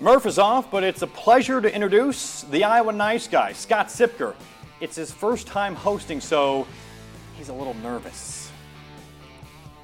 Murph 0.00 0.24
is 0.24 0.38
off, 0.38 0.70
but 0.70 0.82
it's 0.82 1.02
a 1.02 1.06
pleasure 1.06 1.60
to 1.60 1.72
introduce 1.74 2.42
the 2.44 2.64
Iowa 2.64 2.90
nice 2.90 3.28
guy, 3.28 3.52
Scott 3.52 3.88
Siepker. 3.88 4.34
It's 4.80 4.96
his 4.96 5.12
first 5.12 5.46
time 5.46 5.74
hosting, 5.74 6.22
so 6.22 6.66
he's 7.36 7.50
a 7.50 7.52
little 7.52 7.74
nervous. 7.74 8.50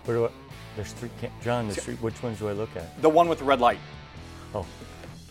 Where 0.07 0.17
do 0.17 0.25
I, 0.25 0.31
there's 0.75 0.93
three, 0.93 1.11
John, 1.43 1.67
there's 1.69 1.85
three, 1.85 1.97
which 1.97 2.23
ones 2.23 2.39
do 2.39 2.49
I 2.49 2.53
look 2.53 2.75
at? 2.77 3.01
The 3.03 3.11
one 3.11 3.29
with 3.29 3.41
the 3.41 3.45
red 3.45 3.61
light. 3.61 3.79
Oh. 4.55 4.65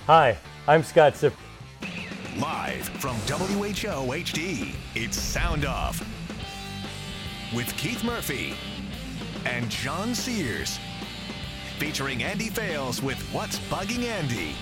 Hi, 0.06 0.38
I'm 0.68 0.84
Scott 0.84 1.14
Siepker. 1.14 1.34
Live 2.40 2.88
from 3.00 3.16
WHO 3.16 4.12
HD, 4.12 4.76
it's 4.94 5.18
Sound 5.18 5.66
Off 5.66 6.00
with 7.56 7.76
Keith 7.78 8.04
Murphy 8.04 8.54
and 9.46 9.68
John 9.70 10.14
Sears. 10.14 10.78
Featuring 11.80 12.24
Andy 12.24 12.50
Fales 12.50 13.02
with 13.02 13.20
What's 13.34 13.60
Bugging 13.68 14.04
Andy. 14.04 14.56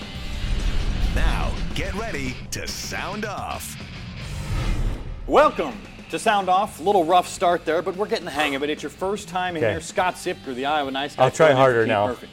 Now, 1.16 1.54
get 1.76 1.94
ready 1.94 2.36
to 2.52 2.68
sound 2.68 3.24
off. 3.24 3.78
Welcome 5.28 5.80
to 6.10 6.18
Sound 6.18 6.50
Off. 6.50 6.80
A 6.80 6.84
little 6.84 7.06
rough 7.06 7.28
start 7.28 7.66
there, 7.66 7.84
but 7.84 7.96
we're 7.96 8.08
getting 8.08 8.26
the 8.26 8.32
hang 8.32 8.56
of 8.56 8.64
it. 8.64 8.70
It's 8.72 8.82
your 8.82 8.90
first 8.90 9.28
time 9.28 9.56
Okay. 9.56 9.72
here. 9.72 9.82
Scott 9.82 10.16
Siepker, 10.16 10.56
the 10.56 10.66
Iowa 10.66 10.90
nice 10.90 11.16
guy. 11.16 11.26
I'll 11.26 11.32
try 11.32 11.50
filling 11.50 11.52
in 11.52 11.56
for 11.56 11.62
harder 11.62 11.84
Keith 11.84 11.88
now. 11.88 12.08
Murphy. 12.08 12.30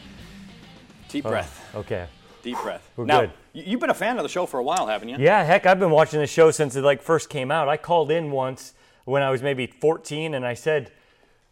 Deep 1.09 1.27
oh, 1.27 1.29
breath. 1.29 1.71
Okay. 1.75 2.07
Deep 2.43 2.57
breath. 2.63 2.91
We're 2.97 3.05
now, 3.05 3.21
good. 3.21 3.33
you've 3.53 3.81
been 3.81 3.91
a 3.91 3.95
fan 3.95 4.17
of 4.17 4.23
the 4.23 4.31
show 4.31 4.47
for 4.47 4.59
a 4.59 4.63
while, 4.63 4.87
haven't 4.87 5.11
you? 5.11 5.17
Yeah, 5.19 5.45
heck, 5.45 5.67
I've 5.67 5.79
been 5.79 5.91
watching 5.91 6.21
the 6.21 6.27
show 6.27 6.51
since 6.51 6.75
it 6.75 6.83
like 6.83 7.03
first 7.03 7.29
came 7.29 7.51
out. 7.51 7.69
I 7.69 7.77
called 7.77 8.11
in 8.11 8.31
once 8.31 8.73
when 9.05 9.23
I 9.23 9.31
was 9.31 9.43
maybe 9.43 9.67
14, 9.67 10.33
and 10.33 10.47
I 10.47 10.55
said, 10.55 10.91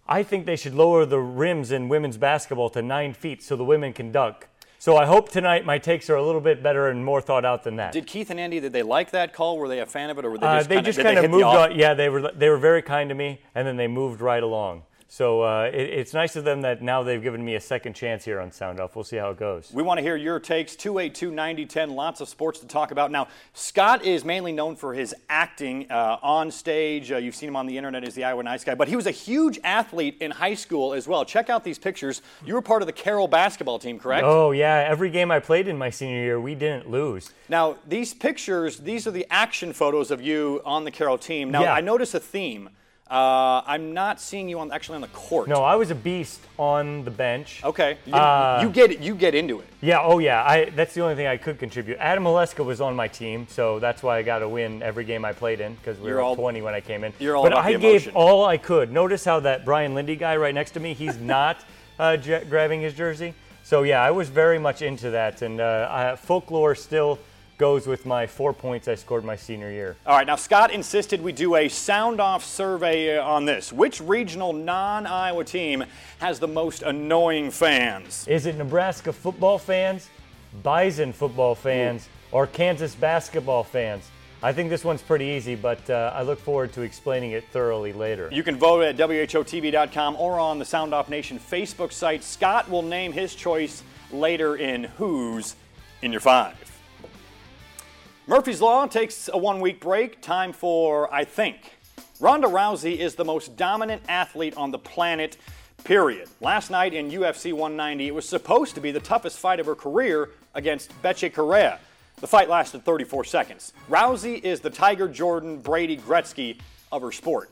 I 0.08 0.22
think 0.22 0.46
they 0.46 0.56
should 0.56 0.74
lower 0.74 1.04
the 1.04 1.18
rims 1.18 1.72
in 1.72 1.90
women's 1.90 2.16
basketball 2.16 2.70
to 2.70 2.80
nine 2.80 3.12
feet 3.12 3.42
so 3.42 3.54
the 3.54 3.64
women 3.64 3.92
can 3.92 4.12
dunk. 4.12 4.48
So 4.80 4.96
I 4.96 5.06
hope 5.06 5.28
tonight 5.28 5.66
my 5.66 5.78
takes 5.78 6.08
are 6.08 6.14
a 6.14 6.22
little 6.22 6.40
bit 6.40 6.62
better 6.62 6.88
and 6.88 7.04
more 7.04 7.20
thought 7.20 7.44
out 7.44 7.64
than 7.64 7.76
that. 7.76 7.92
Did 7.92 8.06
Keith 8.06 8.30
and 8.30 8.38
Andy, 8.38 8.60
did 8.60 8.72
they 8.72 8.84
like 8.84 9.10
that 9.10 9.32
call? 9.32 9.58
Were 9.58 9.66
they 9.66 9.80
a 9.80 9.86
fan 9.86 10.08
of 10.08 10.18
it, 10.18 10.24
or 10.24 10.30
were 10.30 10.38
they 10.38 10.46
Uh, 10.46 10.58
just 10.58 10.68
they 10.68 10.76
kind 10.76 10.86
of, 10.86 10.94
just 10.94 11.02
kind 11.04 11.18
of 11.18 11.22
the 11.22 11.28
moved 11.28 11.44
on. 11.44 11.76
Yeah, 11.76 11.94
they 11.94 12.08
were 12.08 12.30
they 12.32 12.48
were 12.48 12.58
very 12.58 12.80
kind 12.80 13.08
to 13.08 13.14
me, 13.14 13.40
and 13.56 13.66
then 13.66 13.76
they 13.76 13.88
moved 13.88 14.20
right 14.20 14.42
along. 14.42 14.84
So 15.10 15.40
uh, 15.40 15.70
it, 15.72 15.80
it's 15.88 16.12
nice 16.12 16.36
of 16.36 16.44
them 16.44 16.60
that 16.60 16.82
now 16.82 17.02
they've 17.02 17.22
given 17.22 17.42
me 17.42 17.54
a 17.54 17.60
second 17.60 17.94
chance 17.94 18.26
here 18.26 18.40
on 18.40 18.52
Sound 18.52 18.78
Off. 18.78 18.94
We'll 18.94 19.04
see 19.04 19.16
how 19.16 19.30
it 19.30 19.38
goes. 19.38 19.70
We 19.72 19.82
want 19.82 19.96
to 19.96 20.02
hear 20.02 20.16
your 20.16 20.38
takes. 20.38 20.76
282 20.76 21.30
9010. 21.30 21.90
Lots 21.90 22.20
of 22.20 22.28
sports 22.28 22.60
to 22.60 22.66
talk 22.66 22.90
about. 22.90 23.10
Now, 23.10 23.28
Scott 23.54 24.04
is 24.04 24.22
mainly 24.22 24.52
known 24.52 24.76
for 24.76 24.92
his 24.92 25.14
acting 25.30 25.90
uh, 25.90 26.18
on 26.22 26.50
stage. 26.50 27.10
Uh, 27.10 27.16
you've 27.16 27.34
seen 27.34 27.48
him 27.48 27.56
on 27.56 27.66
the 27.66 27.76
internet 27.78 28.04
as 28.04 28.14
the 28.14 28.24
Iowa 28.24 28.42
Nice 28.42 28.64
Guy, 28.64 28.74
but 28.74 28.86
he 28.86 28.96
was 28.96 29.06
a 29.06 29.10
huge 29.10 29.58
athlete 29.64 30.18
in 30.20 30.30
high 30.30 30.54
school 30.54 30.92
as 30.92 31.08
well. 31.08 31.24
Check 31.24 31.48
out 31.48 31.64
these 31.64 31.78
pictures. 31.78 32.20
You 32.44 32.52
were 32.52 32.62
part 32.62 32.82
of 32.82 32.86
the 32.86 32.92
Carroll 32.92 33.28
basketball 33.28 33.78
team, 33.78 33.98
correct? 33.98 34.24
Oh 34.26 34.50
yeah, 34.50 34.84
every 34.86 35.08
game 35.08 35.30
I 35.30 35.40
played 35.40 35.68
in 35.68 35.78
my 35.78 35.88
senior 35.88 36.18
year, 36.22 36.38
we 36.38 36.54
didn't 36.54 36.90
lose. 36.90 37.32
Now, 37.48 37.78
these 37.88 38.12
pictures, 38.12 38.76
these 38.76 39.06
are 39.06 39.10
the 39.10 39.26
action 39.30 39.72
photos 39.72 40.10
of 40.10 40.20
you 40.20 40.60
on 40.66 40.84
the 40.84 40.90
Carroll 40.90 41.16
team. 41.16 41.50
Now, 41.50 41.62
Yeah. 41.62 41.72
I 41.72 41.80
notice 41.80 42.12
a 42.12 42.20
theme. 42.20 42.68
Uh, 43.10 43.62
I'm 43.66 43.94
not 43.94 44.20
seeing 44.20 44.50
you 44.50 44.58
on 44.58 44.70
actually 44.70 44.96
on 44.96 45.00
the 45.00 45.08
court. 45.08 45.48
No, 45.48 45.62
I 45.64 45.76
was 45.76 45.90
a 45.90 45.94
beast 45.94 46.40
on 46.58 47.04
the 47.04 47.10
bench. 47.10 47.62
Okay. 47.64 47.96
You, 48.04 48.12
Uh, 48.14 48.58
you 48.62 48.68
get 48.68 49.00
you 49.00 49.14
get 49.14 49.34
into 49.34 49.60
it. 49.60 49.66
Yeah, 49.80 50.00
oh 50.02 50.18
yeah. 50.18 50.42
I 50.44 50.66
that's 50.66 50.92
the 50.92 51.00
only 51.00 51.14
thing 51.14 51.26
I 51.26 51.38
could 51.38 51.58
contribute. 51.58 51.96
Adam 52.00 52.24
Oleska 52.24 52.62
was 52.62 52.82
on 52.82 52.94
my 52.94 53.08
team, 53.08 53.46
so 53.48 53.78
that's 53.78 54.02
why 54.02 54.18
I 54.18 54.22
got 54.22 54.40
to 54.40 54.48
win 54.48 54.82
every 54.82 55.04
game 55.04 55.24
I 55.24 55.32
played 55.32 55.60
in 55.60 55.74
because 55.76 55.98
we 55.98 56.08
You're 56.08 56.16
were 56.16 56.22
all- 56.22 56.28
all 56.30 56.36
20 56.36 56.60
when 56.60 56.74
I 56.74 56.80
came 56.82 57.02
in. 57.02 57.14
you're 57.18 57.34
all 57.34 57.44
but 57.44 57.52
about 57.52 57.64
I 57.64 57.72
the 57.72 57.78
gave 57.78 58.14
all 58.14 58.44
I 58.44 58.58
could. 58.58 58.92
Notice 58.92 59.24
how 59.24 59.40
that 59.40 59.64
Brian 59.64 59.94
Lindy 59.94 60.16
guy 60.16 60.36
right 60.36 60.54
next 60.54 60.72
to 60.72 60.80
me, 60.80 60.92
he's 60.92 61.16
not 61.36 61.56
uh, 61.98 62.18
j- 62.18 62.44
grabbing 62.48 62.82
his 62.82 62.92
jersey. 62.92 63.32
So 63.64 63.84
yeah, 63.84 64.02
I 64.02 64.10
was 64.10 64.28
very 64.28 64.58
much 64.58 64.82
into 64.82 65.10
that, 65.12 65.40
and 65.40 65.60
uh, 65.62 66.16
folklore 66.16 66.74
still 66.74 67.18
goes 67.58 67.86
with 67.86 68.06
my 68.06 68.26
four 68.26 68.52
points 68.52 68.88
I 68.88 68.94
scored 68.94 69.24
my 69.24 69.36
senior 69.36 69.70
year. 69.70 69.96
All 70.06 70.16
right, 70.16 70.26
now 70.26 70.36
Scott 70.36 70.70
insisted 70.70 71.20
we 71.20 71.32
do 71.32 71.56
a 71.56 71.68
sound 71.68 72.20
off 72.20 72.44
survey 72.44 73.18
uh, 73.18 73.24
on 73.24 73.44
this. 73.44 73.72
Which 73.72 74.00
regional 74.00 74.52
non 74.52 75.06
Iowa 75.06 75.44
team 75.44 75.84
has 76.20 76.38
the 76.38 76.48
most 76.48 76.82
annoying 76.82 77.50
fans? 77.50 78.26
Is 78.28 78.46
it 78.46 78.56
Nebraska 78.56 79.12
football 79.12 79.58
fans, 79.58 80.08
Bison 80.62 81.12
football 81.12 81.54
fans, 81.54 82.08
or 82.30 82.46
Kansas 82.46 82.94
basketball 82.94 83.64
fans? 83.64 84.08
I 84.40 84.52
think 84.52 84.70
this 84.70 84.84
one's 84.84 85.02
pretty 85.02 85.24
easy, 85.24 85.56
but 85.56 85.90
uh, 85.90 86.12
I 86.14 86.22
look 86.22 86.38
forward 86.38 86.72
to 86.74 86.82
explaining 86.82 87.32
it 87.32 87.42
thoroughly 87.48 87.92
later. 87.92 88.28
You 88.30 88.44
can 88.44 88.56
vote 88.56 88.82
at 88.82 88.96
WHOTV.com 88.96 90.14
or 90.14 90.38
on 90.38 90.60
the 90.60 90.64
Sound 90.64 90.94
Off 90.94 91.08
Nation 91.08 91.40
Facebook 91.40 91.92
site. 91.92 92.22
Scott 92.22 92.70
will 92.70 92.82
name 92.82 93.10
his 93.10 93.34
choice 93.34 93.82
later 94.12 94.54
in 94.54 94.84
Who's 94.84 95.56
in 96.02 96.12
Your 96.12 96.20
Five. 96.20 96.67
Murphy's 98.28 98.60
Law 98.60 98.86
takes 98.86 99.30
a 99.32 99.38
one 99.38 99.58
week 99.58 99.80
break. 99.80 100.20
Time 100.20 100.52
for 100.52 101.12
I 101.12 101.24
Think. 101.24 101.78
Ronda 102.20 102.46
Rousey 102.46 102.98
is 102.98 103.14
the 103.14 103.24
most 103.24 103.56
dominant 103.56 104.02
athlete 104.06 104.54
on 104.54 104.70
the 104.70 104.78
planet, 104.78 105.38
period. 105.84 106.28
Last 106.42 106.70
night 106.70 106.92
in 106.92 107.10
UFC 107.10 107.54
190, 107.54 108.06
it 108.06 108.14
was 108.14 108.28
supposed 108.28 108.74
to 108.74 108.82
be 108.82 108.90
the 108.90 109.00
toughest 109.00 109.38
fight 109.38 109.60
of 109.60 109.64
her 109.64 109.74
career 109.74 110.28
against 110.54 110.92
Bethe 111.00 111.32
Correia. 111.32 111.78
The 112.20 112.26
fight 112.26 112.50
lasted 112.50 112.84
34 112.84 113.24
seconds. 113.24 113.72
Rousey 113.88 114.44
is 114.44 114.60
the 114.60 114.68
Tiger 114.68 115.08
Jordan 115.08 115.60
Brady 115.60 115.96
Gretzky 115.96 116.58
of 116.92 117.00
her 117.00 117.12
sport. 117.12 117.48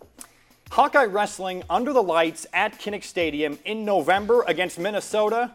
Hawkeye 0.70 1.06
Wrestling 1.06 1.62
under 1.70 1.94
the 1.94 2.02
lights 2.02 2.46
at 2.52 2.78
Kinnick 2.78 3.04
Stadium 3.04 3.58
in 3.64 3.86
November 3.86 4.44
against 4.46 4.78
Minnesota. 4.78 5.52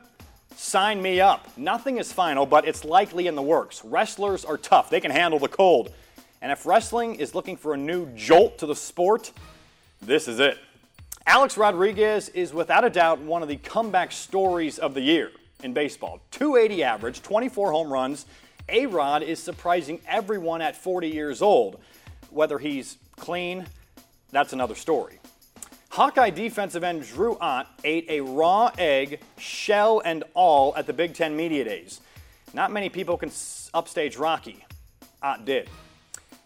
Sign 0.56 1.02
me 1.02 1.20
up. 1.20 1.48
Nothing 1.58 1.98
is 1.98 2.12
final, 2.14 2.46
but 2.46 2.68
it's 2.68 2.86
likely 2.86 3.28
in 3.28 3.36
the 3.36 3.42
works. 3.42 3.84
Wrestlers 3.84 4.46
are 4.46 4.58
tough, 4.58 4.90
they 4.90 5.02
can 5.02 5.12
handle 5.12 5.40
the 5.40 5.48
cold. 5.48 5.92
And 6.42 6.52
if 6.52 6.66
wrestling 6.66 7.16
is 7.16 7.36
looking 7.36 7.56
for 7.56 7.74
a 7.74 7.78
new 7.78 8.08
jolt 8.16 8.58
to 8.60 8.66
the 8.66 8.76
sport, 8.76 9.32
this 10.02 10.28
is 10.28 10.40
it. 10.40 10.58
Alex 11.28 11.56
Rodriguez 11.56 12.30
is 12.30 12.54
without 12.54 12.84
a 12.84 12.90
doubt 12.90 13.20
one 13.20 13.44
of 13.44 13.48
the 13.48 13.58
comeback 13.58 14.12
stories 14.12 14.80
of 14.80 14.96
the 14.96 15.02
year 15.02 15.32
in 15.64 15.74
baseball. 15.74 16.20
280 16.32 16.84
average, 16.84 17.22
24 17.22 17.72
home 17.72 17.94
runs. 17.94 18.26
A 18.70 18.88
Rod 18.88 19.22
is 19.22 19.42
surprising 19.42 20.02
everyone 20.08 20.62
at 20.62 20.76
40 20.76 21.10
years 21.10 21.42
old. 21.42 21.80
Whether 22.32 22.58
he's 22.58 22.98
clean, 23.18 23.68
that's 24.32 24.54
another 24.54 24.76
story. 24.76 25.20
Hawkeye 25.92 26.30
defensive 26.30 26.86
end 26.86 27.06
Drew 27.06 27.38
Ott 27.42 27.68
ate 27.84 28.06
a 28.08 28.22
raw 28.22 28.72
egg, 28.78 29.20
shell 29.38 30.02
and 30.06 30.24
all, 30.34 30.74
at 30.78 30.88
the 30.88 30.94
Big 30.94 31.14
Ten 31.14 31.36
Media 31.36 31.66
Days. 31.66 32.00
Not 32.54 32.72
many 32.72 32.88
people 32.88 33.18
can 33.18 33.30
upstage 33.74 34.16
Rocky. 34.16 34.64
Ott 35.22 35.44
did. 35.44 35.70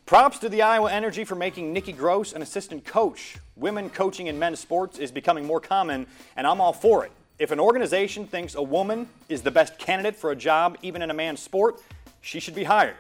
Props 0.08 0.40
to 0.40 0.50
the 0.50 0.64
Iowa 0.64 0.92
Energy 0.92 1.24
for 1.24 1.36
making 1.36 1.72
Nikki 1.72 1.92
Gross 1.92 2.34
an 2.34 2.42
assistant 2.42 2.86
coach. 2.86 3.38
Women 3.56 3.92
coaching 3.92 4.26
in 4.26 4.40
men's 4.40 4.60
sports 4.60 4.98
is 4.98 5.12
becoming 5.12 5.46
more 5.46 5.62
common, 5.62 6.08
and 6.36 6.48
I'm 6.48 6.60
all 6.60 6.74
for 6.74 7.06
it. 7.06 7.12
If 7.38 7.52
an 7.52 7.60
organization 7.60 8.26
thinks 8.26 8.56
a 8.56 8.64
woman 8.64 9.08
is 9.30 9.44
the 9.44 9.52
best 9.52 9.78
candidate 9.78 10.16
for 10.16 10.32
a 10.32 10.36
job, 10.36 10.76
even 10.82 11.04
in 11.04 11.12
a 11.12 11.14
man's 11.14 11.40
sport, 11.40 11.84
she 12.20 12.40
should 12.40 12.56
be 12.56 12.64
hired. 12.64 12.98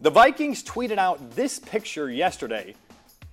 The 0.00 0.10
Vikings 0.10 0.62
tweeted 0.62 0.96
out 0.96 1.32
this 1.32 1.58
picture 1.58 2.10
yesterday 2.10 2.74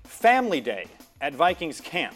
Family 0.04 0.60
Day 0.60 0.88
at 1.22 1.34
Vikings 1.34 1.80
camp. 1.80 2.16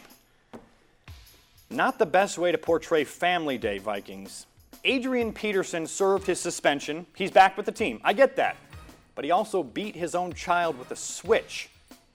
Not 1.71 1.99
the 1.99 2.05
best 2.05 2.39
way 2.39 2.51
to 2.51 2.57
portray 2.57 3.03
Family 3.03 3.59
Day, 3.59 3.77
Vikings. 3.77 4.47
Adrian 4.83 5.31
Peterson 5.31 5.85
served 5.85 6.25
his 6.25 6.39
suspension. 6.39 7.05
He's 7.15 7.29
back 7.29 7.57
with 7.57 7.67
the 7.67 7.71
team. 7.71 8.01
I 8.03 8.13
get 8.13 8.35
that. 8.37 8.57
But 9.13 9.23
he 9.23 9.29
also 9.29 9.61
beat 9.61 9.95
his 9.95 10.15
own 10.15 10.33
child 10.33 10.79
with 10.79 10.89
a 10.89 10.95
switch. 10.95 11.69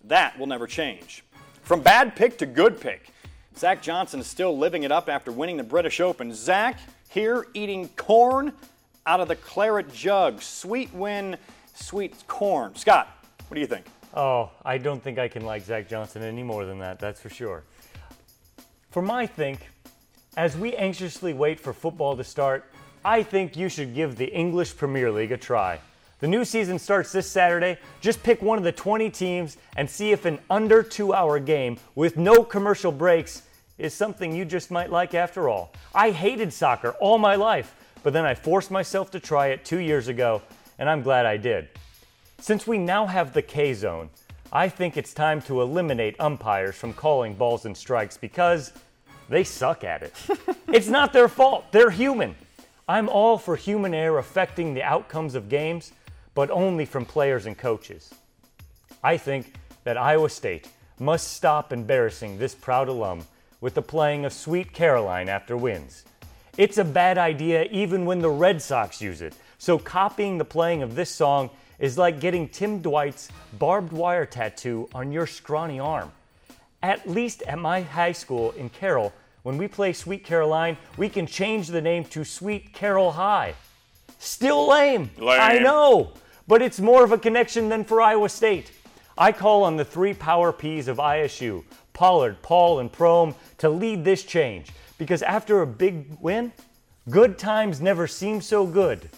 That 0.05 0.37
will 0.39 0.49
never 0.49 0.67
change. 0.67 1.23
From 1.63 1.81
bad 1.83 2.17
pick 2.17 2.37
to 2.39 2.47
good 2.47 2.81
pick, 2.81 3.11
Zach 3.57 3.81
Johnson 3.81 4.19
is 4.19 4.27
still 4.27 4.59
living 4.59 4.83
it 4.83 4.91
up 4.91 5.09
after 5.09 5.31
winning 5.31 5.57
the 5.57 5.63
British 5.63 6.01
Open. 6.01 6.35
Zach 6.35 6.81
here 7.09 7.47
eating 7.55 7.89
corn 7.91 8.53
out 9.07 9.21
of 9.21 9.29
the 9.29 9.37
claret 9.37 9.93
jug. 9.93 10.43
Sweet 10.43 10.93
win, 10.93 11.37
sweet 11.75 12.27
corn. 12.27 12.75
Scott, 12.75 13.25
what 13.47 13.55
do 13.55 13.61
you 13.61 13.69
think? 13.69 13.87
Oh, 14.15 14.51
I 14.65 14.79
don't 14.79 15.03
think 15.03 15.19
I 15.19 15.29
can 15.29 15.45
like 15.45 15.63
Zach 15.63 15.89
Johnson 15.89 16.23
any 16.23 16.43
more 16.43 16.65
than 16.65 16.81
that, 16.81 16.99
that's 16.99 17.21
for 17.21 17.29
sure. 17.29 17.63
For 18.95 19.03
my 19.03 19.27
think, 19.27 19.59
as 20.37 20.57
we 20.57 20.77
anxiously 20.77 21.35
wait 21.35 21.59
for 21.59 21.73
football 21.73 22.17
to 22.17 22.23
start, 22.23 22.71
I 23.05 23.25
think 23.25 23.57
you 23.57 23.69
should 23.69 23.93
give 23.93 24.15
the 24.15 24.33
English 24.33 24.77
Premier 24.77 25.11
League 25.11 25.33
a 25.33 25.37
try. 25.37 25.81
The 26.21 26.29
new 26.29 26.45
season 26.45 26.79
starts 26.79 27.11
this 27.11 27.29
Saturday. 27.29 27.77
Just 28.01 28.23
pick 28.23 28.41
one 28.41 28.57
of 28.57 28.63
the 28.63 28.71
20 28.71 29.11
teams 29.11 29.57
and 29.77 29.91
see 29.91 30.13
if 30.13 30.27
an 30.27 30.39
under 30.49 30.81
two 30.85 31.13
hour 31.13 31.41
game 31.41 31.77
with 31.97 32.17
no 32.17 32.45
commercial 32.45 32.93
breaks 32.93 33.43
is 33.79 33.93
something 33.93 34.33
you 34.33 34.45
just 34.45 34.71
might 34.71 34.93
like 34.93 35.13
after 35.13 35.49
all. 35.49 35.73
I 35.93 36.13
hated 36.13 36.53
soccer 36.53 36.91
all 37.01 37.19
my 37.19 37.35
life, 37.35 37.75
but 38.05 38.13
then 38.13 38.25
I 38.25 38.37
forced 38.37 38.71
myself 38.71 39.11
to 39.11 39.19
try 39.19 39.49
it 39.49 39.65
two 39.65 39.81
years 39.81 40.07
ago, 40.07 40.41
and 40.79 40.89
I'm 40.89 41.03
glad 41.03 41.27
I 41.27 41.37
did. 41.37 41.69
Since 42.39 42.65
we 42.65 42.79
now 42.79 43.07
have 43.07 43.33
the 43.33 43.43
K 43.43 43.75
zone, 43.75 44.09
I 44.53 44.69
think 44.69 44.97
it's 44.97 45.13
time 45.13 45.43
to 45.43 45.63
eliminate 45.63 46.15
umpires 46.21 46.77
from 46.77 46.93
calling 46.93 47.35
balls 47.35 47.67
and 47.67 47.77
strikes 47.77 48.17
because 48.17 48.73
they 49.29 49.45
suck 49.45 49.85
at 49.85 50.03
it. 50.03 50.13
it's 50.69 50.89
not 50.89 51.13
their 51.13 51.29
fault, 51.29 51.67
they're 51.73 51.91
human. 51.91 52.35
I'm 52.87 53.09
all 53.09 53.39
for 53.39 53.57
human 53.57 53.95
error 53.95 54.19
affecting 54.19 54.75
the 54.75 54.83
outcomes 54.83 55.35
of 55.35 55.49
games 55.49 55.93
but 56.35 56.51
only 56.51 56.85
from 56.85 57.05
players 57.05 57.47
and 57.47 57.57
coaches. 57.57 58.13
I 59.03 59.17
think 59.17 59.55
that 59.85 59.97
Iowa 59.97 60.29
State 60.29 60.69
must 60.99 61.33
stop 61.33 61.73
embarrassing 61.73 62.39
this 62.39 62.55
proud 62.55 62.89
alum 62.89 63.25
with 63.61 63.75
the 63.75 63.83
playing 63.83 64.25
of 64.25 64.33
Sweet 64.33 64.73
Caroline 64.73 65.29
after 65.29 65.57
wins. 65.57 66.05
It's 66.57 66.79
a 66.79 66.85
bad 66.85 67.19
idea 67.19 67.65
even 67.71 68.05
when 68.05 68.21
the 68.21 68.31
Red 68.31 68.61
Sox 68.61 69.01
use 69.01 69.23
it, 69.23 69.35
so 69.59 69.79
copying 69.79 70.39
the 70.39 70.45
playing 70.45 70.83
of 70.83 70.95
this 70.95 71.11
song 71.11 71.51
is 71.79 71.99
like 71.99 72.21
getting 72.21 72.49
Tim 72.49 72.81
Dwight's 72.81 73.29
barbed 73.59 73.93
wire 73.93 74.27
tattoo 74.27 74.89
on 74.95 75.11
your 75.11 75.27
scrawny 75.27 75.81
arm. 75.81 76.13
At 76.85 77.09
least 77.09 77.43
at 77.43 77.59
my 77.59 77.81
high 77.81 78.13
school 78.13 78.53
in 78.53 78.69
Carroll, 78.69 79.13
when 79.43 79.57
we 79.57 79.69
play 79.69 79.93
Sweet 79.93 80.25
Caroline, 80.25 80.77
we 80.97 81.09
can 81.09 81.27
change 81.27 81.69
the 81.69 81.81
name 81.81 82.05
to 82.05 82.25
Sweet 82.25 82.73
Carroll 82.73 83.13
High. 83.13 83.55
Still 84.19 84.69
lame. 84.69 85.11
Lame. 85.19 85.41
I 85.41 85.59
know 85.59 86.13
but 86.47 86.63
it's 86.63 86.81
more 86.81 87.05
of 87.05 87.13
a 87.13 87.19
connection 87.19 87.69
than 87.69 87.85
for 87.85 88.01
Iowa 88.01 88.29
State. 88.29 88.71
I 89.17 89.33
call 89.33 89.63
on 89.63 89.77
the 89.77 89.85
three 89.85 90.15
power 90.15 90.53
P's 90.53 90.89
of 90.89 90.99
ISU 90.99 91.65
Pollard, 91.93 92.43
Paul, 92.43 92.81
and 92.81 92.93
Prohm 92.93 93.35
to 93.59 93.69
lead 93.69 94.05
this 94.05 94.25
change 94.25 94.69
because 94.99 95.23
after 95.23 95.63
a 95.63 95.67
big 95.67 96.19
win, 96.21 96.53
good 97.09 97.39
times 97.39 97.81
never 97.81 98.07
seem 98.07 98.41
so 98.41 98.67
good 98.67 99.09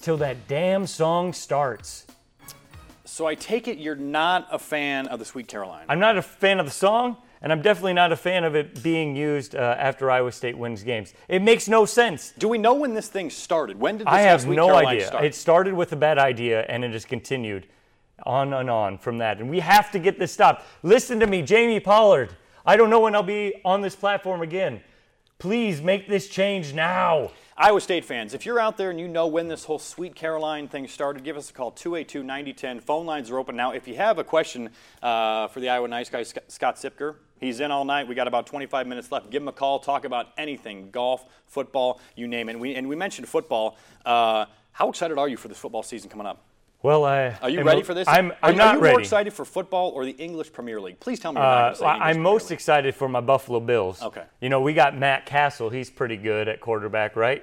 till 0.00 0.16
that 0.16 0.48
damn 0.48 0.86
song 0.86 1.32
starts. 1.32 2.03
So 3.04 3.26
I 3.26 3.34
take 3.34 3.68
it 3.68 3.78
you're 3.78 3.94
not 3.94 4.48
a 4.50 4.58
fan 4.58 5.08
of 5.08 5.18
the 5.18 5.24
Sweet 5.24 5.46
Caroline. 5.46 5.84
I'm 5.88 6.00
not 6.00 6.16
a 6.16 6.22
fan 6.22 6.58
of 6.58 6.64
the 6.64 6.72
song, 6.72 7.18
and 7.42 7.52
I'm 7.52 7.60
definitely 7.60 7.92
not 7.92 8.12
a 8.12 8.16
fan 8.16 8.44
of 8.44 8.56
it 8.56 8.82
being 8.82 9.14
used 9.14 9.54
uh, 9.54 9.76
after 9.78 10.10
Iowa 10.10 10.32
State 10.32 10.56
wins 10.56 10.82
games. 10.82 11.12
It 11.28 11.42
makes 11.42 11.68
no 11.68 11.84
sense. 11.84 12.32
Do 12.38 12.48
we 12.48 12.56
know 12.56 12.72
when 12.72 12.94
this 12.94 13.08
thing 13.08 13.28
started? 13.28 13.78
When 13.78 13.98
did 13.98 14.06
this 14.06 14.14
I 14.14 14.20
have 14.22 14.42
Sweet 14.42 14.56
no 14.56 14.68
Caroline 14.68 14.86
idea. 14.86 15.06
start? 15.06 15.24
It 15.24 15.34
started 15.34 15.74
with 15.74 15.92
a 15.92 15.96
bad 15.96 16.18
idea, 16.18 16.62
and 16.62 16.82
it 16.82 16.92
has 16.92 17.04
continued 17.04 17.66
on 18.24 18.54
and 18.54 18.70
on 18.70 18.96
from 18.96 19.18
that. 19.18 19.38
And 19.38 19.50
we 19.50 19.60
have 19.60 19.90
to 19.90 19.98
get 19.98 20.18
this 20.18 20.32
stopped. 20.32 20.64
Listen 20.82 21.20
to 21.20 21.26
me, 21.26 21.42
Jamie 21.42 21.80
Pollard. 21.80 22.34
I 22.64 22.76
don't 22.76 22.88
know 22.88 23.00
when 23.00 23.14
I'll 23.14 23.22
be 23.22 23.54
on 23.66 23.82
this 23.82 23.94
platform 23.94 24.40
again. 24.40 24.80
Please 25.38 25.82
make 25.82 26.08
this 26.08 26.28
change 26.28 26.72
now. 26.72 27.32
Iowa 27.56 27.80
State 27.80 28.04
fans, 28.04 28.34
if 28.34 28.44
you're 28.44 28.58
out 28.58 28.76
there 28.76 28.90
and 28.90 28.98
you 28.98 29.06
know 29.06 29.28
when 29.28 29.46
this 29.46 29.64
whole 29.64 29.78
Sweet 29.78 30.16
Caroline 30.16 30.66
thing 30.66 30.88
started, 30.88 31.22
give 31.22 31.36
us 31.36 31.50
a 31.50 31.52
call 31.52 31.70
282 31.70 32.24
9010. 32.24 32.80
Phone 32.80 33.06
lines 33.06 33.30
are 33.30 33.38
open 33.38 33.54
now. 33.54 33.70
If 33.70 33.86
you 33.86 33.94
have 33.94 34.18
a 34.18 34.24
question 34.24 34.70
uh, 35.00 35.46
for 35.46 35.60
the 35.60 35.68
Iowa 35.68 35.86
Nice 35.86 36.10
guy, 36.10 36.24
Scott 36.24 36.74
Siepker, 36.74 37.14
he's 37.38 37.60
in 37.60 37.70
all 37.70 37.84
night. 37.84 38.08
We 38.08 38.16
got 38.16 38.26
about 38.26 38.48
25 38.48 38.88
minutes 38.88 39.12
left. 39.12 39.30
Give 39.30 39.40
him 39.40 39.46
a 39.46 39.52
call. 39.52 39.78
Talk 39.78 40.04
about 40.04 40.30
anything 40.36 40.90
golf, 40.90 41.26
football, 41.46 42.00
you 42.16 42.26
name 42.26 42.48
it. 42.48 42.52
And 42.52 42.60
we, 42.60 42.74
and 42.74 42.88
we 42.88 42.96
mentioned 42.96 43.28
football. 43.28 43.78
Uh, 44.04 44.46
how 44.72 44.88
excited 44.88 45.16
are 45.16 45.28
you 45.28 45.36
for 45.36 45.46
this 45.46 45.58
football 45.58 45.84
season 45.84 46.10
coming 46.10 46.26
up? 46.26 46.42
Well, 46.84 47.06
I, 47.06 47.30
Are 47.40 47.48
you 47.48 47.62
ready 47.62 47.82
for 47.82 47.94
this? 47.94 48.06
I'm, 48.06 48.30
I'm 48.42 48.52
you- 48.52 48.58
not 48.58 48.74
are 48.74 48.76
you 48.76 48.82
ready. 48.82 48.92
more 48.92 49.00
excited 49.00 49.32
for 49.32 49.46
football 49.46 49.88
or 49.92 50.04
the 50.04 50.10
English 50.10 50.52
Premier 50.52 50.78
League? 50.78 51.00
Please 51.00 51.18
tell 51.18 51.32
me 51.32 51.40
you're 51.40 51.46
not 51.46 51.56
Uh, 51.56 51.60
going 51.62 51.72
to 51.72 51.78
say 51.78 51.84
English 51.86 52.00
I'm 52.02 52.06
Premier 52.16 52.22
most 52.22 52.42
League. 52.50 52.52
excited 52.58 52.94
for 52.94 53.08
my 53.08 53.20
Buffalo 53.22 53.58
Bills. 53.60 54.02
Okay. 54.02 54.22
You 54.42 54.50
know, 54.50 54.60
we 54.60 54.74
got 54.74 54.94
Matt 54.94 55.24
Cassel. 55.24 55.70
He's 55.70 55.88
pretty 55.88 56.18
good 56.18 56.46
at 56.46 56.60
quarterback, 56.60 57.16
right? 57.16 57.42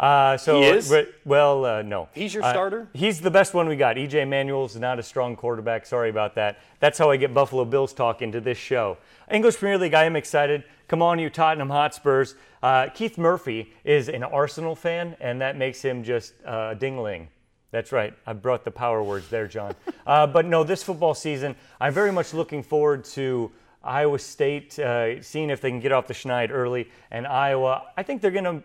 Uh, 0.00 0.38
so 0.38 0.62
He 0.62 0.68
is? 0.68 0.90
well, 1.26 1.66
uh, 1.66 1.82
no. 1.82 2.08
He's 2.14 2.32
your 2.32 2.42
Uh, 2.44 2.50
starter? 2.50 2.88
He's 2.94 3.20
the 3.20 3.30
best 3.30 3.52
one 3.52 3.68
we 3.68 3.76
got. 3.76 3.96
EJ 3.96 4.24
Manuel's 4.26 4.74
not 4.74 4.98
a 4.98 5.02
strong 5.02 5.36
quarterback. 5.36 5.84
Sorry 5.84 6.08
about 6.08 6.34
that. 6.36 6.56
That's 6.80 6.96
how 6.98 7.10
I 7.10 7.18
get 7.18 7.34
Buffalo 7.34 7.66
Bills 7.66 7.92
talk 7.92 8.22
into 8.22 8.40
this 8.40 8.56
show. 8.56 8.96
English 9.30 9.58
Premier 9.58 9.76
League, 9.76 9.92
I 9.92 10.04
am 10.04 10.16
excited. 10.16 10.64
Come 10.86 11.02
on, 11.02 11.18
you 11.18 11.28
Tottenham 11.28 11.68
Hotspurs. 11.68 12.36
Uh, 12.62 12.86
Keith 12.94 13.18
Murphy 13.18 13.74
is 13.84 14.08
an 14.08 14.22
Arsenal 14.22 14.74
fan, 14.74 15.14
and 15.20 15.42
that 15.42 15.58
makes 15.58 15.82
him 15.82 16.02
just 16.02 16.32
uh, 16.46 16.70
a 16.72 16.74
dingling. 16.74 17.28
That's 17.70 17.92
right. 17.92 18.14
I 18.26 18.32
brought 18.32 18.64
the 18.64 18.70
power 18.70 19.02
words 19.02 19.28
there, 19.28 19.46
John. 19.46 19.74
uh, 20.06 20.26
but 20.26 20.46
no, 20.46 20.64
this 20.64 20.82
football 20.82 21.14
season, 21.14 21.54
I'm 21.80 21.92
very 21.92 22.12
much 22.12 22.32
looking 22.32 22.62
forward 22.62 23.04
to 23.06 23.50
Iowa 23.82 24.18
State, 24.18 24.78
uh, 24.78 25.22
seeing 25.22 25.50
if 25.50 25.60
they 25.60 25.70
can 25.70 25.80
get 25.80 25.92
off 25.92 26.06
the 26.06 26.14
schneid 26.14 26.50
early, 26.50 26.90
and 27.10 27.26
Iowa. 27.26 27.84
I 27.96 28.02
think 28.02 28.22
they're 28.22 28.30
going 28.30 28.44
to 28.44 28.62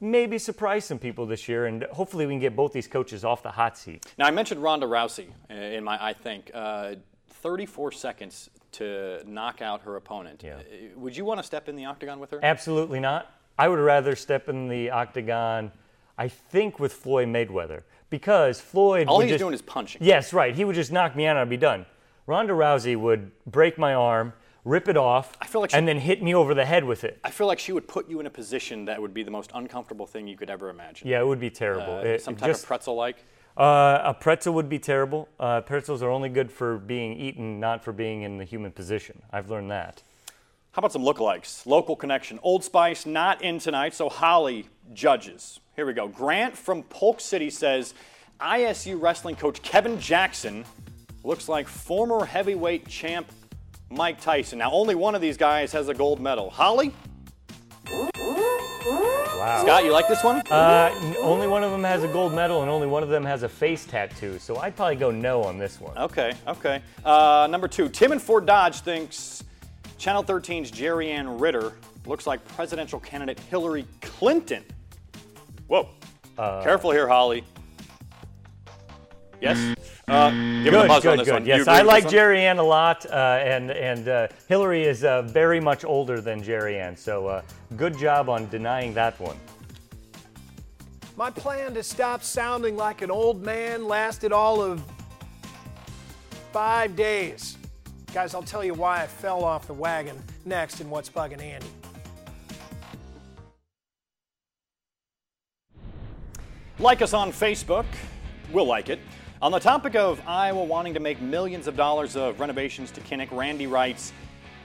maybe 0.00 0.38
surprise 0.38 0.84
some 0.84 0.98
people 0.98 1.26
this 1.26 1.48
year, 1.48 1.66
and 1.66 1.84
hopefully 1.84 2.26
we 2.26 2.34
can 2.34 2.40
get 2.40 2.54
both 2.54 2.72
these 2.72 2.86
coaches 2.86 3.24
off 3.24 3.42
the 3.42 3.50
hot 3.50 3.76
seat. 3.78 4.06
Now, 4.18 4.26
I 4.26 4.30
mentioned 4.30 4.62
Ronda 4.62 4.86
Rousey 4.86 5.28
uh, 5.50 5.54
in 5.54 5.84
my, 5.84 5.98
I 6.02 6.12
think, 6.12 6.50
uh, 6.54 6.96
34 7.28 7.92
seconds 7.92 8.50
to 8.72 9.22
knock 9.26 9.62
out 9.62 9.82
her 9.82 9.96
opponent. 9.96 10.42
Yeah. 10.44 10.56
Uh, 10.56 10.98
Would 10.98 11.16
you 11.16 11.24
want 11.24 11.38
to 11.40 11.44
step 11.44 11.68
in 11.68 11.76
the 11.76 11.86
octagon 11.86 12.20
with 12.20 12.30
her? 12.30 12.40
Absolutely 12.42 13.00
not. 13.00 13.32
I 13.58 13.68
would 13.68 13.78
rather 13.78 14.14
step 14.14 14.48
in 14.48 14.68
the 14.68 14.90
octagon, 14.90 15.72
I 16.16 16.28
think, 16.28 16.78
with 16.78 16.92
Floyd 16.92 17.28
Mayweather 17.28 17.82
because 18.10 18.60
Floyd. 18.60 19.06
All 19.08 19.20
he's 19.20 19.30
just, 19.30 19.38
doing 19.40 19.54
is 19.54 19.62
punching. 19.62 20.02
Yes, 20.04 20.32
right. 20.32 20.54
He 20.54 20.64
would 20.64 20.74
just 20.74 20.92
knock 20.92 21.14
me 21.16 21.26
out 21.26 21.32
and 21.32 21.40
I'd 21.40 21.48
be 21.50 21.56
done. 21.56 21.86
Ronda 22.26 22.52
Rousey 22.52 22.96
would 22.96 23.30
break 23.46 23.78
my 23.78 23.94
arm, 23.94 24.32
rip 24.64 24.88
it 24.88 24.96
off, 24.98 25.34
I 25.40 25.46
feel 25.46 25.60
like 25.62 25.70
she- 25.70 25.76
and 25.76 25.88
then 25.88 25.98
hit 25.98 26.22
me 26.22 26.34
over 26.34 26.52
the 26.54 26.64
head 26.66 26.84
with 26.84 27.04
it. 27.04 27.18
I 27.24 27.30
feel 27.30 27.46
like 27.46 27.58
she 27.58 27.72
would 27.72 27.88
put 27.88 28.08
you 28.08 28.20
in 28.20 28.26
a 28.26 28.30
position 28.30 28.84
that 28.84 29.00
would 29.00 29.14
be 29.14 29.22
the 29.22 29.30
most 29.30 29.50
uncomfortable 29.54 30.06
thing 30.06 30.28
you 30.28 30.36
could 30.36 30.50
ever 30.50 30.68
imagine. 30.68 31.08
Yeah, 31.08 31.20
it 31.20 31.26
would 31.26 31.40
be 31.40 31.50
terrible. 31.50 31.96
Uh, 31.96 32.00
It- 32.02 32.22
some 32.22 32.36
type 32.36 32.48
just- 32.50 32.64
of 32.64 32.68
pretzel-like. 32.68 33.24
Uh, 33.56 34.00
a 34.04 34.14
pretzel 34.14 34.54
would 34.54 34.68
be 34.68 34.78
terrible. 34.78 35.28
Uh, 35.40 35.60
pretzels 35.62 36.00
are 36.02 36.10
only 36.10 36.28
good 36.28 36.52
for 36.52 36.76
being 36.78 37.18
eaten, 37.18 37.58
not 37.58 37.82
for 37.82 37.92
being 37.92 38.22
in 38.22 38.36
the 38.36 38.44
human 38.44 38.70
position. 38.70 39.22
I've 39.32 39.50
learned 39.50 39.70
that. 39.72 40.02
How 40.72 40.80
about 40.80 40.92
some 40.92 41.02
lookalikes? 41.02 41.66
Local 41.66 41.96
connection. 41.96 42.38
Old 42.44 42.62
Spice 42.62 43.04
not 43.04 43.42
in 43.42 43.58
tonight, 43.58 43.94
so 43.94 44.08
Holly 44.08 44.66
judges. 44.94 45.60
Here 45.76 45.86
we 45.86 45.92
go. 45.92 46.08
Grant 46.08 46.56
from 46.56 46.82
Polk 46.84 47.20
City 47.20 47.50
says 47.50 47.94
ISU 48.40 49.00
wrestling 49.00 49.36
coach 49.36 49.62
Kevin 49.62 50.00
Jackson 50.00 50.64
looks 51.24 51.48
like 51.48 51.68
former 51.68 52.24
heavyweight 52.24 52.88
champ 52.88 53.30
Mike 53.90 54.20
Tyson. 54.20 54.58
Now, 54.58 54.70
only 54.70 54.94
one 54.94 55.14
of 55.14 55.20
these 55.20 55.36
guys 55.36 55.72
has 55.72 55.88
a 55.88 55.94
gold 55.94 56.20
medal. 56.20 56.50
Holly? 56.50 56.92
Wow. 59.38 59.62
Scott, 59.62 59.84
you 59.84 59.92
like 59.92 60.08
this 60.08 60.24
one? 60.24 60.42
Uh, 60.50 60.92
only 61.22 61.46
one 61.46 61.62
of 61.62 61.70
them 61.70 61.84
has 61.84 62.02
a 62.02 62.08
gold 62.08 62.34
medal, 62.34 62.62
and 62.62 62.70
only 62.70 62.86
one 62.86 63.02
of 63.02 63.08
them 63.08 63.24
has 63.24 63.44
a 63.44 63.48
face 63.48 63.86
tattoo. 63.86 64.38
So 64.38 64.56
I'd 64.56 64.74
probably 64.76 64.96
go 64.96 65.10
no 65.10 65.42
on 65.42 65.58
this 65.58 65.80
one. 65.80 65.96
Okay, 65.96 66.32
okay. 66.46 66.82
Uh, 67.04 67.46
number 67.50 67.68
two, 67.68 67.88
Tim 67.88 68.12
and 68.12 68.20
Fort 68.20 68.46
Dodge 68.46 68.80
thinks 68.80 69.44
Channel 69.96 70.24
13's 70.24 70.70
Jerry 70.70 71.10
Ann 71.10 71.38
Ritter 71.38 71.74
looks 72.04 72.26
like 72.26 72.46
presidential 72.48 72.98
candidate 73.00 73.38
Hillary 73.40 73.86
Clinton. 74.00 74.64
Whoa. 75.68 75.88
Uh, 76.36 76.62
Careful 76.62 76.90
here, 76.90 77.06
Holly. 77.06 77.44
Yes? 79.40 79.76
Uh, 80.08 80.30
give 80.30 80.38
him 80.38 80.62
the 80.64 80.70
Good, 80.70 80.90
on 80.90 81.00
good, 81.00 81.18
this 81.20 81.26
good. 81.26 81.32
one. 81.34 81.46
Yes, 81.46 81.68
I 81.68 81.82
like 81.82 82.04
one? 82.04 82.12
Jerry 82.12 82.44
Ann 82.44 82.58
a 82.58 82.62
lot, 82.62 83.06
uh, 83.06 83.38
and 83.42 83.70
and 83.70 84.08
uh, 84.08 84.28
Hillary 84.48 84.84
is 84.84 85.04
uh, 85.04 85.22
very 85.22 85.60
much 85.60 85.84
older 85.84 86.20
than 86.20 86.42
Jerry 86.42 86.78
Ann. 86.78 86.96
So 86.96 87.26
uh, 87.26 87.42
good 87.76 87.96
job 87.98 88.28
on 88.28 88.48
denying 88.48 88.94
that 88.94 89.20
one. 89.20 89.36
My 91.16 91.30
plan 91.30 91.74
to 91.74 91.82
stop 91.82 92.22
sounding 92.22 92.76
like 92.76 93.02
an 93.02 93.10
old 93.10 93.42
man 93.44 93.86
lasted 93.86 94.32
all 94.32 94.62
of 94.62 94.82
five 96.52 96.96
days. 96.96 97.58
Guys, 98.14 98.34
I'll 98.34 98.42
tell 98.42 98.64
you 98.64 98.72
why 98.72 99.02
I 99.02 99.06
fell 99.06 99.44
off 99.44 99.66
the 99.66 99.74
wagon 99.74 100.20
next 100.44 100.80
in 100.80 100.88
What's 100.88 101.10
Bugging 101.10 101.42
Andy. 101.42 101.66
Like 106.80 107.02
us 107.02 107.12
on 107.12 107.32
Facebook. 107.32 107.86
We'll 108.52 108.64
like 108.64 108.88
it. 108.88 109.00
On 109.42 109.50
the 109.50 109.58
topic 109.58 109.96
of 109.96 110.22
Iowa 110.28 110.62
wanting 110.62 110.94
to 110.94 111.00
make 111.00 111.20
millions 111.20 111.66
of 111.66 111.76
dollars 111.76 112.14
of 112.14 112.38
renovations 112.38 112.92
to 112.92 113.00
Kinnick, 113.00 113.36
Randy 113.36 113.66
writes, 113.66 114.12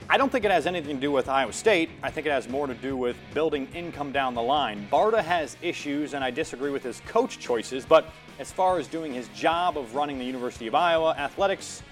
I 0.08 0.16
don't 0.16 0.30
think 0.30 0.44
it 0.44 0.52
has 0.52 0.68
anything 0.68 0.94
to 0.94 1.00
do 1.00 1.10
with 1.10 1.28
Iowa 1.28 1.52
State. 1.52 1.90
I 2.04 2.12
think 2.12 2.28
it 2.28 2.30
has 2.30 2.48
more 2.48 2.68
to 2.68 2.74
do 2.74 2.96
with 2.96 3.16
building 3.32 3.66
income 3.74 4.12
down 4.12 4.34
the 4.34 4.42
line. 4.42 4.86
Barta 4.92 5.24
has 5.24 5.56
issues, 5.60 6.14
and 6.14 6.22
I 6.22 6.30
disagree 6.30 6.70
with 6.70 6.84
his 6.84 7.00
coach 7.00 7.40
choices, 7.40 7.84
but 7.84 8.06
as 8.38 8.52
far 8.52 8.78
as 8.78 8.86
doing 8.86 9.12
his 9.12 9.26
job 9.28 9.76
of 9.76 9.96
running 9.96 10.16
the 10.16 10.24
University 10.24 10.68
of 10.68 10.76
Iowa 10.76 11.16
athletics, 11.18 11.82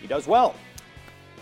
he 0.00 0.06
does 0.06 0.26
well. 0.26 0.54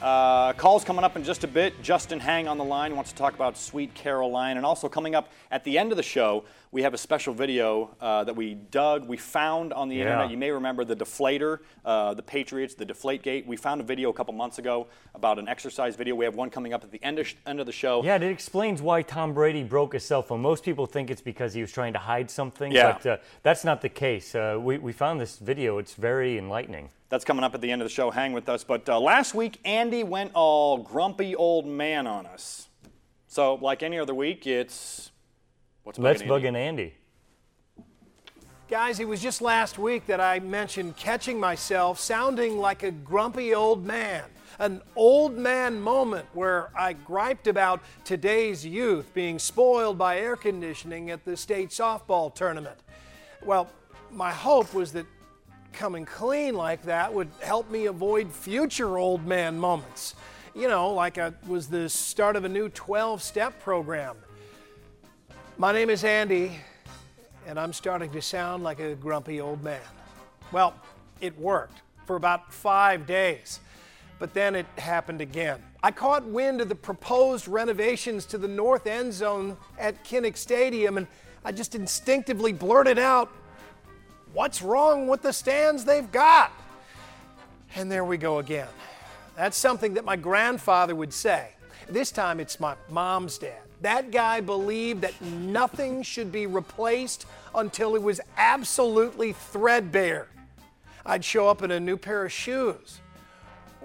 Uh, 0.03 0.53
calls 0.55 0.83
coming 0.83 1.05
up 1.05 1.15
in 1.15 1.23
just 1.23 1.45
a 1.45 1.49
bit. 1.49 1.81
Justin 1.81 2.19
Hang 2.19 2.49
on 2.49 2.59
the 2.59 2.65
line 2.65 2.97
wants 2.97 3.13
to 3.13 3.17
talk 3.17 3.35
about 3.35 3.57
Sweet 3.57 3.95
Caroline. 3.95 4.57
And 4.57 4.67
also 4.67 4.89
coming 4.89 5.15
up 5.15 5.31
at 5.53 5.63
the 5.63 5.79
end 5.79 5.93
of 5.93 5.97
the 5.97 6.03
show, 6.03 6.43
we 6.73 6.81
have 6.83 6.95
a 6.95 6.99
special 6.99 7.35
video 7.35 7.95
uh, 8.01 8.25
that 8.25 8.35
we 8.35 8.55
dug, 8.55 9.07
we 9.07 9.19
found 9.19 9.75
on 9.75 9.91
the 9.91 9.97
Yeah. 9.97 10.05
internet. 10.05 10.31
You 10.31 10.39
may 10.39 10.51
remember 10.51 10.85
the 10.87 10.97
deflator, 10.97 11.59
uh, 11.85 12.15
the 12.15 12.23
Patriots, 12.23 12.75
the 12.75 12.87
Deflate 12.87 13.23
Gate. 13.23 13.47
We 13.47 13.57
found 13.59 13.83
a 13.83 13.85
video 13.85 14.09
a 14.09 14.13
couple 14.15 14.33
months 14.33 14.59
ago 14.59 14.87
about 15.15 15.39
an 15.39 15.49
exercise 15.49 15.97
video. 15.97 16.15
We 16.15 16.25
have 16.25 16.35
one 16.35 16.49
coming 16.49 16.73
up 16.73 16.83
at 16.83 16.91
the 16.91 17.03
end 17.05 17.19
of, 17.19 17.27
sh- 17.29 17.35
end 17.47 17.61
of 17.61 17.67
the 17.67 17.73
show. 17.73 18.03
Yeah, 18.03 18.17
it 18.17 18.23
explains 18.23 18.81
why 18.81 19.03
Tom 19.03 19.35
Brady 19.35 19.63
broke 19.63 19.93
his 19.93 20.03
cell 20.05 20.23
phone. 20.23 20.41
Most 20.41 20.65
people 20.65 20.87
think 20.87 21.11
it's 21.11 21.21
because 21.21 21.53
he 21.53 21.61
was 21.61 21.71
trying 21.71 21.93
to 21.93 21.99
hide 21.99 22.31
something, 22.31 22.73
Yeah. 22.73 22.93
but 22.95 23.07
uh, 23.07 23.17
that's 23.43 23.65
not 23.65 23.83
the 23.83 23.91
case. 23.91 24.35
Uh, 24.35 24.57
we, 24.59 24.79
we 24.79 24.93
found 24.93 25.21
this 25.21 25.37
video. 25.39 25.77
It's 25.77 25.93
very 25.95 26.39
enlightening. 26.39 26.89
That's 27.11 27.27
coming 27.27 27.45
up 27.45 27.55
at 27.55 27.61
the 27.61 27.71
end 27.71 27.83
of 27.83 27.87
the 27.87 27.93
show. 27.93 28.11
Hang 28.11 28.33
with 28.33 28.49
us. 28.49 28.65
But 28.65 28.89
uh, 28.89 28.99
last 28.99 29.35
week, 29.35 29.61
Andy 29.67 30.03
went 30.05 30.31
all 30.35 30.79
grumpy 30.79 31.37
old 31.37 31.67
man 31.67 32.07
on 32.07 32.25
us. 32.25 32.69
So, 33.29 33.55
like 33.57 33.83
any 33.83 33.99
other 33.99 34.15
week, 34.15 34.47
it's 34.47 35.12
what's 35.85 35.99
bugging 35.99 36.03
Let's 36.03 36.21
Andy? 36.21 36.29
bug 36.29 36.45
in 36.45 36.57
Andy. 36.57 36.95
Guys, 38.69 39.01
it 39.01 39.09
was 39.09 39.21
just 39.21 39.43
last 39.43 39.79
week 39.79 40.07
that 40.07 40.21
I 40.21 40.41
mentioned 40.41 40.97
catching 40.97 41.39
myself 41.39 42.01
sounding 42.01 42.59
like 42.59 42.83
a 42.83 42.91
grumpy 42.91 43.55
old 43.55 43.85
man. 43.85 44.25
An 44.59 44.81
old 44.97 45.37
man 45.37 45.81
moment 45.81 46.27
where 46.35 46.71
I 46.79 46.93
griped 46.93 47.47
about 47.49 47.83
today's 48.05 48.65
youth 48.65 49.13
being 49.13 49.39
spoiled 49.39 49.99
by 49.99 50.19
air 50.19 50.37
conditioning 50.37 51.11
at 51.11 51.25
the 51.25 51.37
state 51.37 51.71
softball 51.71 52.35
tournament. 52.35 52.79
Well, 53.45 53.69
my 54.11 54.31
hope 54.31 54.73
was 54.73 54.93
that 54.93 55.07
coming 55.73 56.05
clean 56.05 56.55
like 56.55 56.83
that 56.83 57.13
would 57.13 57.29
help 57.41 57.71
me 57.71 57.87
avoid 57.87 58.31
future 58.31 58.99
old 58.99 59.27
man 59.27 59.59
moments. 59.59 60.15
You 60.55 60.69
know, 60.69 60.93
like 60.93 61.19
I 61.19 61.33
was 61.47 61.67
the 61.67 61.89
start 61.89 62.37
of 62.37 62.45
a 62.45 62.49
new 62.49 62.69
12 62.69 63.23
step 63.23 63.59
program. 63.61 64.17
My 65.59 65.71
name 65.71 65.91
is 65.91 66.03
Andy, 66.03 66.59
and 67.47 67.61
I'm 67.61 67.75
starting 67.75 68.11
to 68.13 68.23
sound 68.23 68.65
like 68.65 68.81
a 68.81 68.95
grumpy 68.95 69.41
old 69.41 69.63
man. 69.63 69.83
Well, 70.51 70.75
it 71.21 71.39
worked 71.39 71.83
for 72.07 72.17
about 72.17 72.53
five 72.53 73.07
days, 73.07 73.61
but 74.19 74.33
then 74.33 74.55
it 74.55 74.65
happened 74.79 75.21
again. 75.21 75.63
I 75.83 75.91
caught 75.91 76.25
wind 76.25 76.63
of 76.63 76.71
the 76.71 76.75
proposed 76.75 77.49
renovations 77.49 78.25
to 78.27 78.39
the 78.39 78.49
north 78.49 78.87
end 78.87 79.13
zone 79.13 79.59
at 79.79 80.03
Kinnick 80.05 80.39
Stadium, 80.39 80.97
and 80.97 81.07
I 81.45 81.53
just 81.53 81.75
instinctively 81.75 82.53
blurted 82.53 82.99
out, 82.99 83.31
What's 84.33 84.63
wrong 84.63 85.07
with 85.07 85.21
the 85.21 85.35
stands 85.35 85.85
they've 85.85 86.11
got? 86.11 86.51
And 87.77 87.93
there 87.93 88.07
we 88.07 88.17
go 88.17 88.39
again. 88.39 88.69
That's 89.37 89.59
something 89.59 89.95
that 89.95 90.07
my 90.07 90.17
grandfather 90.17 90.95
would 90.95 91.13
say. 91.13 91.51
This 91.91 92.11
time 92.11 92.41
it's 92.41 92.59
my 92.59 92.75
mom's 92.89 93.37
dad. 93.37 93.62
That 93.83 94.13
guy 94.13 94.41
believed 94.41 95.01
that 95.03 95.21
nothing 95.21 96.03
should 96.03 96.31
be 96.33 96.47
replaced 96.47 97.27
until 97.55 97.95
it 97.97 98.03
was 98.03 98.21
absolutely 98.37 99.33
threadbare. 99.33 100.29
I'd 101.05 101.25
show 101.25 101.49
up 101.49 101.63
in 101.63 101.73
a 101.73 101.81
new 101.81 101.97
pair 101.97 102.25
of 102.25 102.33
shoes. 102.33 103.01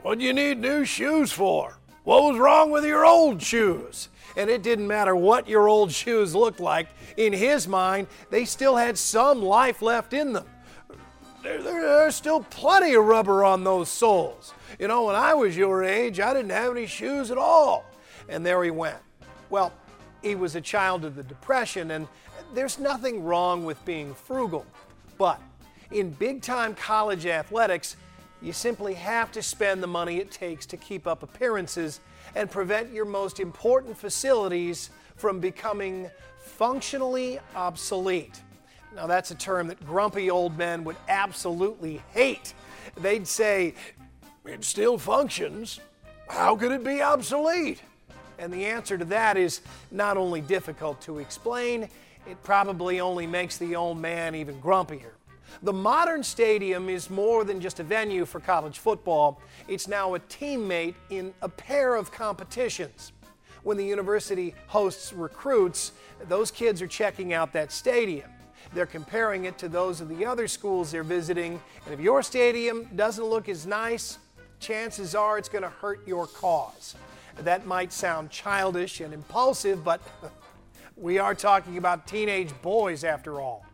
What 0.03 0.19
do 0.19 0.25
you 0.25 0.33
need 0.33 0.59
new 0.59 0.85
shoes 0.85 1.31
for? 1.31 1.77
What 2.03 2.23
was 2.23 2.37
wrong 2.39 2.69
with 2.69 2.85
your 2.85 3.05
old 3.05 3.41
shoes? 3.41 4.09
And 4.37 4.51
it 4.51 4.61
didn't 4.61 4.87
matter 4.87 5.15
what 5.15 5.49
your 5.49 5.67
old 5.67 5.91
shoes 5.91 6.35
looked 6.35 6.59
like. 6.59 6.87
In 7.17 7.33
his 7.33 7.67
mind, 7.67 8.05
they 8.29 8.45
still 8.45 8.75
had 8.75 8.99
some 8.99 9.41
life 9.41 9.81
left 9.81 10.13
in 10.13 10.33
them. 10.33 10.45
There, 11.41 11.61
there- 11.61 11.81
there's 11.81 12.15
still 12.15 12.41
plenty 12.41 12.93
of 12.93 13.03
rubber 13.03 13.43
on 13.43 13.63
those 13.63 13.89
soles. 13.89 14.53
You 14.77 14.87
know, 14.87 15.05
when 15.05 15.15
I 15.15 15.33
was 15.33 15.57
your 15.57 15.83
age, 15.83 16.19
I 16.19 16.33
didn't 16.33 16.51
have 16.51 16.71
any 16.77 16.85
shoes 16.85 17.31
at 17.31 17.37
all. 17.39 17.83
And 18.29 18.45
there 18.45 18.63
he 18.63 18.69
went. 18.69 18.97
Well, 19.49 19.73
he 20.21 20.35
was 20.35 20.55
a 20.55 20.61
child 20.61 21.05
of 21.05 21.15
the 21.15 21.23
Depression, 21.23 21.91
and 21.91 22.07
there's 22.53 22.79
nothing 22.79 23.23
wrong 23.23 23.65
with 23.65 23.83
being 23.85 24.13
frugal. 24.13 24.65
But 25.17 25.41
in 25.91 26.11
big 26.11 26.41
time 26.41 26.75
college 26.75 27.25
athletics, 27.25 27.95
you 28.41 28.53
simply 28.53 28.93
have 28.93 29.31
to 29.31 29.41
spend 29.41 29.81
the 29.81 29.87
money 29.87 30.17
it 30.17 30.31
takes 30.31 30.65
to 30.67 30.77
keep 30.77 31.07
up 31.07 31.23
appearances 31.23 31.99
and 32.35 32.49
prevent 32.49 32.93
your 32.93 33.05
most 33.05 33.39
important 33.39 33.97
facilities 33.97 34.91
from 35.15 35.39
becoming 35.39 36.09
functionally 36.37 37.39
obsolete. 37.55 38.41
Now, 38.95 39.07
that's 39.07 39.31
a 39.31 39.35
term 39.35 39.67
that 39.67 39.85
grumpy 39.85 40.29
old 40.29 40.57
men 40.57 40.83
would 40.83 40.95
absolutely 41.09 42.01
hate. 42.13 42.53
They'd 42.95 43.27
say, 43.27 43.73
it 44.45 44.63
still 44.63 44.97
functions. 44.97 45.79
How 46.29 46.55
could 46.55 46.71
it 46.71 46.83
be 46.83 47.01
obsolete? 47.01 47.81
And 48.39 48.51
the 48.51 48.65
answer 48.65 48.97
to 48.97 49.05
that 49.05 49.37
is 49.37 49.61
not 49.91 50.17
only 50.17 50.41
difficult 50.41 51.01
to 51.01 51.19
explain, 51.19 51.83
it 52.29 52.43
probably 52.43 52.99
only 52.99 53.25
makes 53.25 53.57
the 53.57 53.75
old 53.75 53.99
man 53.99 54.35
even 54.35 54.61
grumpier. 54.61 55.11
The 55.63 55.73
modern 55.73 56.23
stadium 56.23 56.89
is 56.89 57.09
more 57.09 57.43
than 57.43 57.61
just 57.61 57.79
a 57.79 57.83
venue 57.83 58.25
for 58.25 58.39
college 58.39 58.79
football, 58.79 59.41
it's 59.67 59.87
now 59.87 60.15
a 60.15 60.19
teammate 60.19 60.95
in 61.09 61.33
a 61.41 61.49
pair 61.49 61.95
of 61.95 62.11
competitions. 62.11 63.11
When 63.63 63.77
the 63.77 63.85
university 63.85 64.53
hosts 64.67 65.13
recruits, 65.13 65.93
those 66.27 66.51
kids 66.51 66.81
are 66.81 66.87
checking 66.87 67.33
out 67.33 67.53
that 67.53 67.71
stadium. 67.71 68.29
They're 68.73 68.85
comparing 68.85 69.45
it 69.45 69.57
to 69.59 69.69
those 69.69 70.01
of 70.01 70.09
the 70.09 70.25
other 70.25 70.47
schools 70.47 70.91
they're 70.91 71.03
visiting, 71.03 71.59
and 71.85 71.93
if 71.93 71.99
your 71.99 72.21
stadium 72.21 72.87
doesn't 72.95 73.23
look 73.23 73.49
as 73.49 73.65
nice, 73.65 74.19
chances 74.59 75.15
are 75.15 75.37
it's 75.37 75.49
going 75.49 75.63
to 75.63 75.69
hurt 75.69 76.05
your 76.07 76.27
cause. 76.27 76.95
That 77.39 77.65
might 77.65 77.93
sound 77.93 78.29
childish 78.29 78.99
and 79.01 79.13
impulsive, 79.13 79.83
but 79.83 80.01
we 80.97 81.19
are 81.19 81.35
talking 81.35 81.77
about 81.77 82.07
teenage 82.07 82.51
boys 82.61 83.03
after 83.03 83.39
all. 83.39 83.65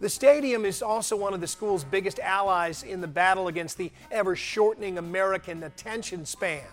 The 0.00 0.08
stadium 0.08 0.64
is 0.64 0.80
also 0.80 1.16
one 1.16 1.34
of 1.34 1.40
the 1.40 1.46
school's 1.46 1.82
biggest 1.82 2.20
allies 2.20 2.84
in 2.84 3.00
the 3.00 3.08
battle 3.08 3.48
against 3.48 3.76
the 3.76 3.90
ever 4.10 4.36
shortening 4.36 4.96
American 4.96 5.64
attention 5.64 6.24
span. 6.24 6.64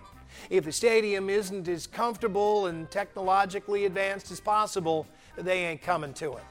If 0.50 0.66
the 0.66 0.72
stadium 0.72 1.30
isn't 1.30 1.68
as 1.68 1.88
comfortable 1.88 2.68
and 2.68 2.90
technologically 2.92 3.86
advanced 3.86 4.32
as 4.32 4.40
possible, 4.40 5.08
they 5.38 5.66
ain't 5.66 5.82
coming 5.82 6.14
to 6.16 6.34
it. 6.34 6.44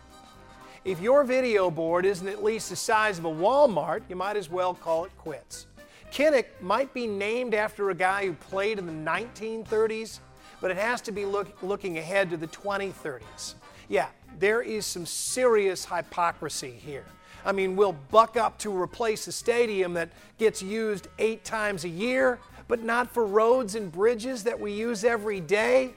If 0.84 1.00
your 1.00 1.24
video 1.24 1.70
board 1.70 2.04
isn't 2.04 2.26
at 2.26 2.42
least 2.42 2.70
the 2.70 2.76
size 2.76 3.18
of 3.18 3.24
a 3.24 3.30
Walmart, 3.30 4.02
you 4.08 4.16
might 4.16 4.36
as 4.36 4.50
well 4.50 4.74
call 4.74 5.04
it 5.04 5.16
quits. 5.16 5.66
Kinnick 6.12 6.46
might 6.60 6.92
be 6.94 7.06
named 7.06 7.54
after 7.54 7.90
a 7.90 7.94
guy 7.94 8.26
who 8.26 8.34
played 8.34 8.78
in 8.78 8.86
the 8.86 9.10
1930s, 9.10 10.20
but 10.60 10.70
it 10.70 10.76
has 10.76 11.00
to 11.02 11.12
be 11.12 11.24
look, 11.24 11.62
looking 11.62 11.98
ahead 11.98 12.30
to 12.30 12.36
the 12.36 12.46
2030s. 12.46 13.54
Yeah, 13.88 14.08
there 14.38 14.62
is 14.62 14.86
some 14.86 15.06
serious 15.06 15.84
hypocrisy 15.84 16.70
here. 16.70 17.04
I 17.44 17.52
mean, 17.52 17.76
we'll 17.76 17.96
buck 18.10 18.36
up 18.36 18.58
to 18.60 18.70
replace 18.70 19.26
a 19.26 19.32
stadium 19.32 19.92
that 19.94 20.10
gets 20.38 20.62
used 20.62 21.08
eight 21.18 21.44
times 21.44 21.84
a 21.84 21.88
year, 21.88 22.38
but 22.68 22.82
not 22.82 23.12
for 23.12 23.26
roads 23.26 23.74
and 23.74 23.92
bridges 23.92 24.44
that 24.44 24.58
we 24.58 24.72
use 24.72 25.04
every 25.04 25.40
day 25.40 25.92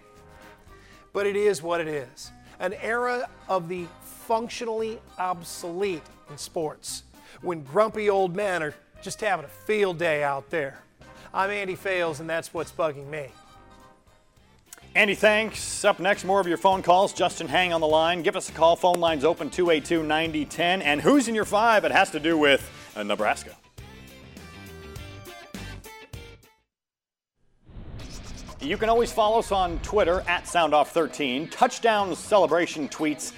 but 1.18 1.26
it 1.26 1.36
is 1.36 1.64
what 1.64 1.82
it 1.82 1.88
is. 1.88 2.32
An 2.60 2.74
era 2.74 3.28
of 3.50 3.68
the 3.68 3.88
functionally 4.02 5.00
obsolete 5.18 6.04
in 6.30 6.38
sports, 6.38 7.02
when 7.42 7.64
grumpy 7.64 8.08
old 8.08 8.36
men 8.36 8.62
are 8.62 8.76
just 9.02 9.22
having 9.22 9.46
a 9.46 9.50
field 9.50 9.98
day 9.98 10.24
out 10.24 10.50
there. 10.50 10.80
I'm 11.34 11.50
Andy 11.50 11.76
Fales, 11.76 12.20
and 12.20 12.30
that's 12.30 12.54
what's 12.54 12.72
bugging 12.72 13.08
me. 13.08 13.28
Andy, 14.96 15.14
thanks. 15.14 15.86
Up 15.86 16.00
next, 16.00 16.26
more 16.26 16.40
of 16.40 16.48
your 16.48 16.58
phone 16.58 16.82
calls. 16.82 17.14
Justin 17.14 17.48
Hang 17.48 17.72
on 17.72 17.82
the 17.82 17.88
line. 17.88 18.24
Give 18.24 18.36
us 18.36 18.50
a 18.50 18.52
call. 18.52 18.76
Phone 18.76 19.00
lines 19.00 19.24
open 19.24 19.50
282 19.52 20.02
9010. 20.02 20.82
And 20.82 21.00
who's 21.00 21.28
in 21.28 21.36
your 21.36 21.46
five? 21.46 21.86
It 21.86 21.92
has 21.92 22.10
to 22.12 22.20
do 22.20 22.38
with 22.38 22.68
uh, 22.96 23.04
Nebraska. 23.04 23.56
You 28.60 28.76
can 28.76 28.90
always 28.90 29.12
follow 29.12 29.38
us 29.38 29.52
on 29.52 29.78
Twitter 29.80 30.22
at 30.28 30.46
SoundOff13. 30.46 31.52
Touchdown 31.52 32.16
celebration 32.16 32.90
tweets. 32.90 33.34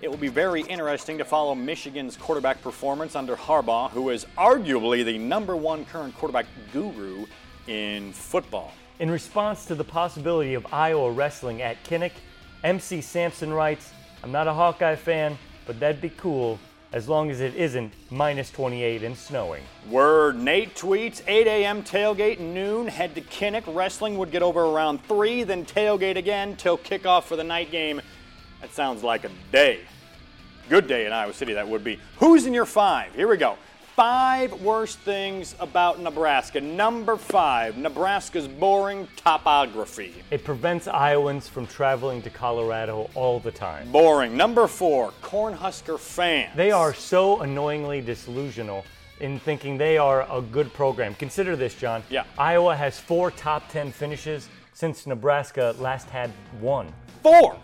It 0.00 0.08
will 0.08 0.16
be 0.16 0.28
very 0.28 0.62
interesting 0.62 1.18
to 1.18 1.26
follow 1.26 1.54
Michigan's 1.54 2.16
quarterback 2.16 2.62
performance 2.62 3.14
under 3.14 3.36
Harbaugh, 3.36 3.90
who 3.90 4.08
is 4.08 4.24
arguably 4.38 5.04
the 5.04 5.18
number 5.18 5.54
one 5.54 5.84
current 5.84 6.16
quarterback 6.16 6.46
guru 6.72 7.26
in 7.66 8.14
football. 8.14 8.72
In 8.98 9.10
response 9.10 9.66
to 9.66 9.74
the 9.74 9.84
possibility 9.84 10.54
of 10.54 10.66
Iowa 10.72 11.10
wrestling 11.10 11.60
at 11.60 11.82
Kinnick, 11.84 12.12
MC 12.64 13.02
Sampson 13.02 13.52
writes, 13.52 13.92
I'm 14.24 14.32
not 14.32 14.48
a 14.48 14.54
Hawkeye 14.54 14.96
fan, 14.96 15.36
but 15.66 15.78
that'd 15.78 16.00
be 16.00 16.10
cool 16.10 16.58
as 16.94 17.06
long 17.06 17.30
as 17.30 17.40
it 17.40 17.54
isn't 17.54 17.92
minus 18.10 18.50
28 18.50 19.02
and 19.02 19.16
snowing. 19.16 19.62
Word 19.90 20.36
Nate 20.36 20.74
tweets 20.74 21.22
8 21.26 21.46
a.m. 21.46 21.82
tailgate 21.82 22.40
noon. 22.40 22.86
Head 22.86 23.14
to 23.16 23.20
Kinnick. 23.20 23.64
Wrestling 23.72 24.16
would 24.16 24.30
get 24.30 24.42
over 24.42 24.64
around 24.64 25.04
3, 25.04 25.42
then 25.44 25.66
tailgate 25.66 26.16
again 26.16 26.56
till 26.56 26.78
kickoff 26.78 27.24
for 27.24 27.36
the 27.36 27.44
night 27.44 27.70
game. 27.70 28.00
That 28.60 28.72
sounds 28.74 29.02
like 29.02 29.24
a 29.24 29.30
day. 29.52 29.80
Good 30.68 30.86
day 30.86 31.06
in 31.06 31.12
Iowa 31.12 31.32
City, 31.32 31.54
that 31.54 31.68
would 31.68 31.82
be. 31.82 31.98
Who's 32.18 32.46
in 32.46 32.54
your 32.54 32.66
five? 32.66 33.14
Here 33.14 33.28
we 33.28 33.36
go. 33.36 33.56
five 33.96 34.52
worst 34.62 34.98
things 35.00 35.54
about 35.60 36.00
Nebraska. 36.00 36.60
Number 36.60 37.16
five, 37.16 37.76
Nebraska's 37.76 38.48
boring 38.48 39.06
topography. 39.16 40.14
It 40.30 40.42
prevents 40.44 40.86
Iowans 40.88 41.48
from 41.48 41.66
traveling 41.66 42.22
to 42.22 42.30
Colorado 42.30 43.10
all 43.14 43.40
the 43.40 43.50
time. 43.50 43.90
Boring. 43.90 44.36
Number 44.36 44.66
four, 44.66 45.12
Cornhusker 45.22 45.98
fans. 45.98 46.50
They 46.56 46.70
are 46.70 46.94
so 46.94 47.40
annoyingly 47.42 48.00
disillusional 48.00 48.84
in 49.18 49.38
thinking 49.40 49.76
they 49.76 49.98
are 49.98 50.26
a 50.34 50.40
good 50.40 50.72
program. 50.72 51.14
Consider 51.16 51.54
this, 51.56 51.74
John. 51.74 52.02
Yeah. 52.08 52.24
Iowa 52.38 52.74
has 52.74 52.98
four 52.98 53.30
top 53.32 53.68
10 53.70 53.92
finishes 53.92 54.48
since 54.72 55.06
Nebraska 55.06 55.74
last 55.78 56.08
had 56.08 56.30
one. 56.60 56.90
Four. 57.22 57.58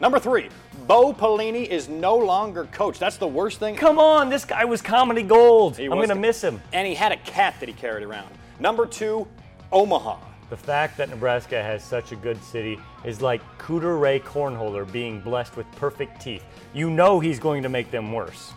Number 0.00 0.18
three, 0.18 0.48
Bo 0.86 1.12
Pelini 1.12 1.66
is 1.66 1.88
no 1.88 2.16
longer 2.16 2.64
coach. 2.66 2.98
That's 2.98 3.16
the 3.16 3.26
worst 3.26 3.60
thing. 3.60 3.76
Come 3.76 3.98
on, 3.98 4.28
this 4.28 4.44
guy 4.44 4.64
was 4.64 4.82
comedy 4.82 5.22
gold. 5.22 5.76
He 5.76 5.84
I'm 5.84 5.90
going 5.92 6.08
to 6.08 6.14
miss 6.14 6.42
him. 6.42 6.60
And 6.72 6.86
he 6.86 6.94
had 6.94 7.12
a 7.12 7.16
cat 7.18 7.54
that 7.60 7.68
he 7.68 7.74
carried 7.74 8.04
around. 8.04 8.28
Number 8.58 8.86
two, 8.86 9.26
Omaha. 9.72 10.18
The 10.50 10.56
fact 10.56 10.98
that 10.98 11.08
Nebraska 11.08 11.62
has 11.62 11.82
such 11.82 12.12
a 12.12 12.16
good 12.16 12.42
city 12.42 12.78
is 13.04 13.22
like 13.22 13.40
Cooter 13.58 14.00
Ray 14.00 14.20
Cornholer 14.20 14.90
being 14.90 15.20
blessed 15.20 15.56
with 15.56 15.70
perfect 15.72 16.20
teeth. 16.20 16.44
You 16.74 16.90
know 16.90 17.18
he's 17.18 17.38
going 17.38 17.62
to 17.62 17.68
make 17.68 17.90
them 17.90 18.12
worse. 18.12 18.52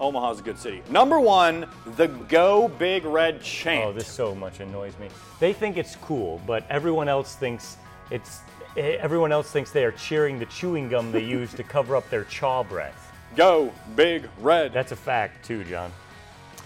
Omaha's 0.00 0.40
a 0.40 0.42
good 0.42 0.58
city. 0.58 0.82
Number 0.90 1.20
one, 1.20 1.66
the 1.96 2.08
Go 2.08 2.68
Big 2.68 3.04
Red 3.04 3.36
oh, 3.36 3.42
chant. 3.42 3.84
Oh, 3.84 3.92
this 3.92 4.08
so 4.08 4.34
much 4.34 4.60
annoys 4.60 4.98
me. 4.98 5.08
They 5.40 5.52
think 5.52 5.76
it's 5.76 5.96
cool, 5.96 6.40
but 6.46 6.64
everyone 6.70 7.08
else 7.08 7.34
thinks 7.34 7.76
it's 8.10 8.40
everyone 8.76 9.32
else 9.32 9.50
thinks 9.50 9.70
they 9.70 9.84
are 9.84 9.92
cheering 9.92 10.38
the 10.38 10.46
chewing 10.46 10.88
gum 10.88 11.12
they 11.12 11.24
use 11.24 11.52
to 11.54 11.62
cover 11.62 11.96
up 11.96 12.08
their 12.10 12.24
chaw 12.24 12.62
breath. 12.62 13.12
Go 13.34 13.72
Big 13.94 14.28
Red. 14.40 14.72
That's 14.72 14.92
a 14.92 14.96
fact 14.96 15.44
too, 15.44 15.64
John. 15.64 15.92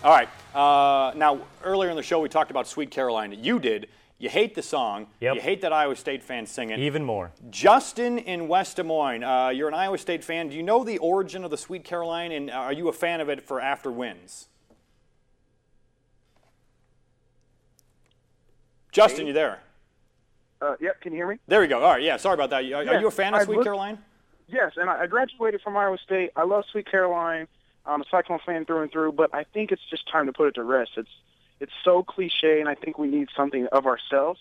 All 0.03 0.13
right. 0.13 0.29
Uh, 0.55 1.13
now, 1.17 1.41
earlier 1.63 1.91
in 1.91 1.97
the 1.97 2.03
show, 2.03 2.21
we 2.21 2.29
talked 2.29 2.51
about 2.51 2.67
Sweet 2.67 2.91
Caroline. 2.91 3.37
You 3.43 3.59
did. 3.59 3.89
You 4.19 4.29
hate 4.29 4.55
the 4.55 4.63
song. 4.63 5.07
Yep. 5.21 5.37
You 5.37 5.41
hate 5.41 5.63
that 5.63 5.73
Iowa 5.73 5.97
State 5.97 6.23
fan 6.23 6.45
singing. 6.47 6.79
Even 6.79 7.05
more. 7.05 7.33
Justin 7.49 8.19
in 8.19 8.49
West 8.49 8.77
Des 8.77 8.83
Moines, 8.83 9.25
uh, 9.25 9.49
you're 9.49 9.69
an 9.69 9.75
Iowa 9.75 9.97
State 9.97 10.23
fan. 10.23 10.49
Do 10.49 10.57
you 10.57 10.63
know 10.63 10.85
the 10.85 10.99
origin 10.99 11.43
of 11.43 11.51
the 11.51 11.57
Sweet 11.57 11.85
Caroline, 11.85 12.31
and 12.31 12.51
are 12.51 12.73
you 12.73 12.89
a 12.89 12.93
fan 12.93 13.21
of 13.21 13.31
it 13.31 13.43
for 13.43 13.61
after 13.61 13.91
wins? 13.91 14.49
Justin, 18.93 19.27
you 19.27 19.33
there? 19.33 19.61
Uh, 20.61 20.77
yep, 20.81 21.01
can 21.01 21.13
you 21.13 21.19
hear 21.19 21.27
me? 21.29 21.39
There 21.47 21.61
we 21.61 21.67
go. 21.69 21.79
All 21.83 21.93
right, 21.93 22.03
yeah, 22.03 22.17
sorry 22.19 22.35
about 22.35 22.51
that. 22.51 22.65
Are, 22.73 22.77
are 22.89 23.01
you 23.01 23.07
a 23.07 23.11
fan 23.11 23.35
of 23.35 23.41
I 23.41 23.45
Sweet 23.45 23.57
looked- 23.57 23.67
Caroline? 23.67 23.99
Yes, 24.49 24.73
and 24.77 24.91
I 24.91 25.03
I 25.03 25.07
graduated 25.07 25.61
from 25.63 25.77
Iowa 25.77 25.97
State. 25.99 26.33
I 26.35 26.43
love 26.43 26.65
Sweet 26.73 26.91
Caroline. 26.91 27.47
I'm 27.87 28.03
a 28.03 28.05
Cyclone 28.11 28.41
fan 28.45 28.65
through 28.65 28.83
and 28.83 28.91
through, 28.93 29.13
but 29.13 29.33
I 29.33 29.45
think 29.45 29.71
it's 29.71 29.83
just 29.89 30.09
time 30.11 30.27
to 30.27 30.33
put 30.33 30.49
it 30.49 30.55
to 30.57 30.65
rest. 30.65 30.91
It's 30.97 31.09
it's 31.61 31.73
so 31.85 32.03
cliche, 32.03 32.59
and 32.61 32.69
I 32.69 32.75
think 32.75 32.99
we 32.99 33.07
need 33.07 33.29
something 33.37 33.67
of 33.69 33.87
ourselves. 33.87 34.41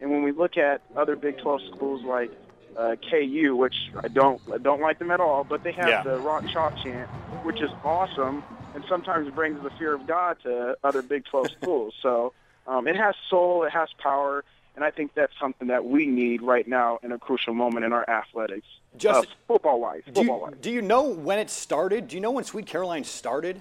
And 0.00 0.10
when 0.12 0.22
we 0.22 0.30
look 0.30 0.56
at 0.56 0.82
other 0.96 1.16
Big 1.16 1.38
12 1.38 1.62
schools 1.74 2.04
like 2.04 2.30
uh, 2.76 2.94
KU, 3.10 3.56
which 3.56 3.74
I 4.00 4.06
don't 4.06 4.40
I 4.52 4.58
don't 4.58 4.80
like 4.80 5.00
them 5.00 5.10
at 5.10 5.18
all, 5.20 5.42
but 5.42 5.64
they 5.64 5.72
have 5.72 5.88
Yeah. 5.88 6.02
the 6.04 6.18
Rock 6.20 6.46
Chalk 6.52 6.76
chant, 6.78 7.10
which 7.44 7.60
is 7.60 7.70
awesome, 7.84 8.44
and 8.76 8.84
sometimes 8.88 9.28
brings 9.34 9.60
the 9.64 9.70
fear 9.70 9.92
of 9.92 10.06
God 10.06 10.36
to 10.44 10.78
other 10.84 11.02
Big 11.02 11.24
12 11.24 11.50
schools. 11.60 11.94
So 12.00 12.32
um, 12.68 12.86
it 12.86 12.94
has 12.96 13.16
soul, 13.28 13.64
it 13.64 13.70
has 13.72 13.88
power, 13.98 14.44
and 14.78 14.84
I 14.84 14.92
think 14.92 15.12
that's 15.16 15.32
something 15.40 15.66
that 15.68 15.84
we 15.84 16.06
need 16.06 16.40
right 16.40 16.66
now 16.68 17.00
in 17.02 17.10
a 17.10 17.18
crucial 17.18 17.52
moment 17.52 17.84
in 17.84 17.92
our 17.92 18.08
athletics, 18.08 18.68
Just- 18.96 19.26
uh, 19.26 19.30
football-wise. 19.48 20.02
Do 20.06 20.12
Football-wise. 20.12 20.52
you, 20.54 20.58
do 20.60 20.70
you 20.70 20.82
know 20.82 21.02
when 21.02 21.40
it 21.40 21.50
started? 21.50 22.06
Do 22.06 22.14
you 22.14 22.20
know 22.20 22.30
when 22.30 22.44
Sweet 22.44 22.64
Caroline 22.66 23.02
started? 23.02 23.60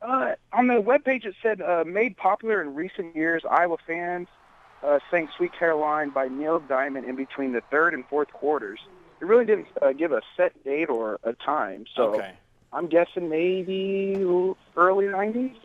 Uh, 0.00 0.36
on 0.54 0.66
the 0.68 0.80
webpage, 0.80 1.26
it 1.26 1.34
said 1.42 1.60
uh, 1.60 1.84
made 1.86 2.16
popular 2.16 2.62
in 2.62 2.74
recent 2.74 3.14
years. 3.14 3.42
Iowa 3.50 3.76
fans 3.86 4.26
uh, 4.82 5.00
sang 5.10 5.28
"Sweet 5.36 5.52
Caroline" 5.58 6.08
by 6.10 6.28
Neil 6.28 6.60
Diamond 6.60 7.04
in 7.06 7.14
between 7.14 7.52
the 7.52 7.60
third 7.70 7.92
and 7.92 8.06
fourth 8.06 8.32
quarters. 8.32 8.78
It 9.20 9.26
really 9.26 9.44
didn't 9.44 9.66
uh, 9.82 9.92
give 9.92 10.12
a 10.12 10.22
set 10.34 10.64
date 10.64 10.88
or 10.88 11.18
a 11.24 11.34
time, 11.34 11.84
so 11.94 12.14
Okay. 12.14 12.32
I'm 12.72 12.86
guessing 12.86 13.28
maybe 13.28 14.14
early 14.76 15.06
'90s. 15.06 15.56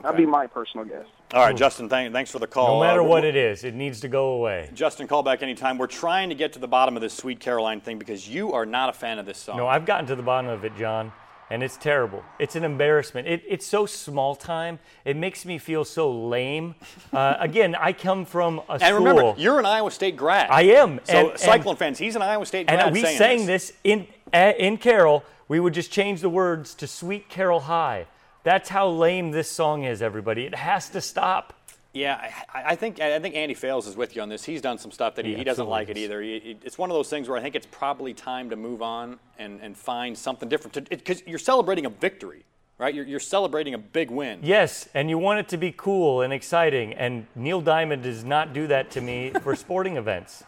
That'd 0.00 0.16
be 0.16 0.26
my 0.26 0.46
personal 0.46 0.86
guess. 0.86 1.06
All 1.34 1.44
right, 1.44 1.56
Justin, 1.56 1.88
thank, 1.88 2.12
thanks 2.12 2.30
for 2.30 2.38
the 2.38 2.46
call. 2.46 2.78
No 2.78 2.86
matter 2.86 3.00
Uh, 3.00 3.04
what 3.04 3.24
it 3.24 3.36
is, 3.36 3.64
it 3.64 3.74
needs 3.74 4.00
to 4.00 4.08
go 4.08 4.30
away. 4.34 4.70
Justin, 4.74 5.06
call 5.06 5.22
back 5.22 5.42
anytime. 5.42 5.78
We're 5.78 5.86
trying 5.86 6.28
to 6.28 6.34
get 6.34 6.52
to 6.54 6.58
the 6.58 6.68
bottom 6.68 6.96
of 6.96 7.00
this 7.02 7.14
Sweet 7.14 7.40
Caroline 7.40 7.80
thing 7.80 7.98
because 7.98 8.28
you 8.28 8.52
are 8.52 8.64
not 8.66 8.88
a 8.88 8.92
fan 8.92 9.18
of 9.18 9.26
this 9.26 9.38
song. 9.38 9.56
No, 9.56 9.66
I've 9.66 9.84
gotten 9.86 10.06
to 10.06 10.14
the 10.16 10.22
bottom 10.22 10.50
of 10.50 10.64
it, 10.64 10.76
John, 10.76 11.10
and 11.50 11.62
it's 11.62 11.76
terrible. 11.78 12.22
It's 12.38 12.54
an 12.54 12.64
embarrassment. 12.64 13.26
It, 13.28 13.42
it's 13.48 13.66
so 13.66 13.86
small 13.86 14.34
time. 14.34 14.78
It 15.06 15.16
makes 15.16 15.44
me 15.46 15.56
feel 15.58 15.84
so 15.84 16.10
lame. 16.10 16.74
Uh, 17.12 17.36
again, 17.40 17.74
I 17.74 17.92
come 17.94 18.24
from 18.26 18.60
a 18.68 18.72
and 18.72 18.82
school. 18.82 18.98
remember, 18.98 19.34
you're 19.40 19.58
an 19.58 19.66
Iowa 19.66 19.90
State 19.90 20.16
grad. 20.16 20.50
I 20.50 20.62
am, 20.62 21.00
So, 21.04 21.12
and- 21.16 21.28
and- 21.30 21.38
Cyclone 21.38 21.76
fans, 21.76 21.98
he's 21.98 22.14
an 22.16 22.22
Iowa 22.22 22.44
State 22.46 22.66
grad. 22.68 22.80
and 22.80 22.92
we 22.92 23.00
saying 23.02 23.18
sang 23.18 23.46
this 23.46 23.72
in 23.84 24.06
uh, 24.34 24.52
in 24.58 24.76
Carroll. 24.76 25.24
We 25.48 25.60
would 25.60 25.74
just 25.74 25.90
change 25.90 26.20
the 26.20 26.30
words 26.30 26.74
to 26.76 26.86
"Sweet 26.86 27.28
Carroll 27.28 27.60
High." 27.60 28.06
That's 28.44 28.68
how 28.68 28.88
lame 28.88 29.30
this 29.30 29.50
song 29.50 29.84
is, 29.84 30.02
everybody. 30.02 30.44
It 30.44 30.54
has 30.54 30.88
to 30.90 31.00
stop. 31.00 31.54
Yeah, 31.94 32.30
I, 32.52 32.62
I 32.72 32.76
think 32.76 33.00
I 33.00 33.18
think 33.18 33.34
Andy 33.34 33.52
Fales 33.54 33.86
is 33.86 33.96
with 33.96 34.16
you 34.16 34.22
on 34.22 34.28
this. 34.30 34.44
He's 34.44 34.62
done 34.62 34.78
some 34.78 34.90
stuff 34.90 35.14
that 35.16 35.26
he, 35.26 35.32
He 35.32 35.38
he 35.38 35.44
doesn't 35.44 35.68
like 35.68 35.90
it 35.90 35.98
either. 35.98 36.22
He- 36.22 36.40
he- 36.40 36.56
it's 36.64 36.78
one 36.78 36.90
of 36.90 36.94
those 36.94 37.10
things 37.10 37.28
where 37.28 37.36
I 37.38 37.42
think 37.42 37.54
it's 37.54 37.66
probably 37.70 38.14
time 38.14 38.48
to 38.50 38.56
move 38.56 38.80
on 38.80 39.18
and, 39.38 39.60
and 39.60 39.76
find 39.76 40.16
something 40.16 40.48
different. 40.48 40.88
Because 40.88 41.22
you're 41.26 41.38
celebrating 41.38 41.84
a 41.84 41.90
victory, 41.90 42.44
right? 42.78 42.94
You're, 42.94 43.04
you're 43.04 43.20
celebrating 43.20 43.74
a 43.74 43.78
big 43.78 44.10
win. 44.10 44.40
Yes, 44.42 44.88
and 44.94 45.10
you 45.10 45.18
want 45.18 45.40
it 45.40 45.48
to 45.48 45.58
be 45.58 45.70
cool 45.76 46.22
and 46.22 46.32
exciting, 46.32 46.94
and 46.94 47.26
Neil 47.34 47.60
Diamond 47.60 48.02
does 48.04 48.24
not 48.24 48.54
do 48.54 48.66
that 48.68 48.90
to 48.92 49.02
me 49.02 49.30
for 49.42 49.54
sporting 49.54 49.96
events. 49.98 50.42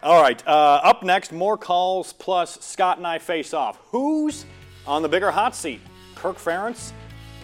All 0.00 0.22
right. 0.22 0.44
Uh, 0.46 0.80
up 0.84 1.02
next, 1.02 1.32
more 1.32 1.58
calls 1.58 2.12
plus 2.12 2.60
Scott 2.64 2.98
and 2.98 3.06
I 3.06 3.18
face 3.18 3.52
off. 3.52 3.78
Who's 3.90 4.44
on 4.86 5.02
the 5.02 5.08
bigger 5.08 5.32
hot 5.32 5.56
seat? 5.56 5.80
Kirk 6.14 6.36
Ferentz 6.38 6.92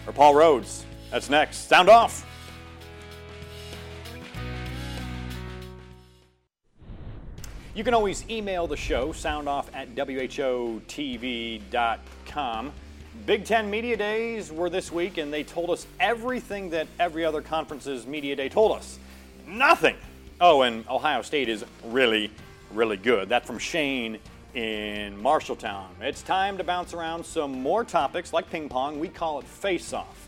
or 0.07 0.13
Paul 0.13 0.33
Rhoads? 0.33 0.83
That's 1.09 1.29
next. 1.29 1.67
Sound 1.67 1.89
off. 1.89 2.25
You 7.73 7.85
can 7.85 7.93
always 7.93 8.29
email 8.29 8.67
the 8.67 8.75
show, 8.75 9.13
soundoff 9.13 9.67
at 9.73 9.95
whotv.com. 9.95 10.91
Big 13.25 13.45
Ten 13.45 13.69
Media 13.69 13.95
Days 13.95 14.51
were 14.51 14.69
this 14.69 14.91
week, 14.91 15.17
and 15.17 15.31
they 15.31 15.43
told 15.43 15.69
us 15.69 15.87
everything 15.99 16.69
that 16.71 16.87
every 16.99 17.23
other 17.23 17.41
conference's 17.41 18.05
Media 18.05 18.35
Day 18.35 18.49
told 18.49 18.73
us. 18.77 18.99
Nothing. 19.47 19.95
Oh, 20.41 20.63
and 20.63 20.87
Ohio 20.89 21.21
State 21.21 21.47
is 21.47 21.63
really, 21.85 22.29
really 22.73 22.97
good. 22.97 23.29
That 23.29 23.45
from 23.45 23.57
Shane 23.57 24.17
in 24.53 25.21
Marshalltown. 25.21 25.87
It's 26.01 26.21
time 26.21 26.57
to 26.57 26.63
bounce 26.63 26.93
around 26.93 27.25
some 27.25 27.61
more 27.61 27.83
topics 27.83 28.33
like 28.33 28.49
ping 28.49 28.67
pong. 28.67 28.99
We 28.99 29.07
call 29.07 29.39
it 29.39 29.45
face 29.45 29.93
off. 29.93 30.27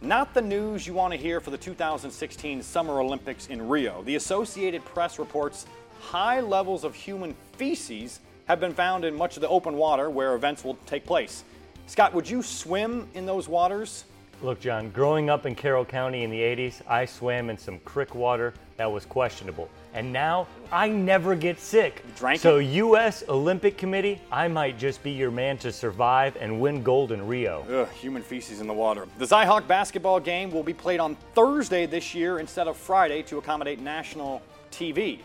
Not 0.00 0.34
the 0.34 0.42
news 0.42 0.86
you 0.86 0.94
want 0.94 1.12
to 1.12 1.18
hear 1.18 1.40
for 1.40 1.50
the 1.50 1.58
2016 1.58 2.62
Summer 2.62 3.00
Olympics 3.00 3.48
in 3.48 3.68
Rio. 3.68 4.02
The 4.02 4.16
Associated 4.16 4.84
Press 4.84 5.18
reports 5.18 5.66
high 6.00 6.40
levels 6.40 6.84
of 6.84 6.94
human 6.94 7.34
feces 7.56 8.20
have 8.46 8.60
been 8.60 8.74
found 8.74 9.04
in 9.04 9.14
much 9.16 9.36
of 9.36 9.40
the 9.40 9.48
open 9.48 9.76
water 9.76 10.08
where 10.08 10.34
events 10.34 10.62
will 10.62 10.78
take 10.86 11.04
place. 11.04 11.42
Scott, 11.86 12.14
would 12.14 12.28
you 12.28 12.42
swim 12.42 13.08
in 13.14 13.26
those 13.26 13.48
waters? 13.48 14.04
Look, 14.42 14.60
John, 14.60 14.90
growing 14.90 15.30
up 15.30 15.46
in 15.46 15.54
Carroll 15.54 15.86
County 15.86 16.22
in 16.22 16.30
the 16.30 16.40
80s, 16.40 16.82
I 16.86 17.06
swam 17.06 17.48
in 17.48 17.56
some 17.56 17.78
creek 17.80 18.14
water 18.14 18.52
that 18.76 18.90
was 18.90 19.06
questionable. 19.06 19.70
And 19.94 20.12
now 20.12 20.46
I 20.70 20.90
never 20.90 21.34
get 21.34 21.58
sick. 21.58 22.04
drank 22.16 22.42
so, 22.42 22.58
it? 22.58 22.64
U.S. 22.64 23.24
Olympic 23.30 23.78
Committee, 23.78 24.20
I 24.30 24.46
might 24.48 24.76
just 24.78 25.02
be 25.02 25.10
your 25.10 25.30
man 25.30 25.56
to 25.58 25.72
survive 25.72 26.36
and 26.36 26.60
win 26.60 26.82
gold 26.82 27.12
in 27.12 27.26
Rio. 27.26 27.64
Ugh, 27.70 27.88
human 27.94 28.22
feces 28.22 28.60
in 28.60 28.66
the 28.66 28.74
water. 28.74 29.08
The 29.16 29.26
Cy-Hawk 29.26 29.66
basketball 29.66 30.20
game 30.20 30.50
will 30.50 30.62
be 30.62 30.74
played 30.74 31.00
on 31.00 31.16
Thursday 31.34 31.86
this 31.86 32.14
year 32.14 32.38
instead 32.38 32.68
of 32.68 32.76
Friday 32.76 33.22
to 33.22 33.38
accommodate 33.38 33.80
national 33.80 34.42
TV. 34.70 35.20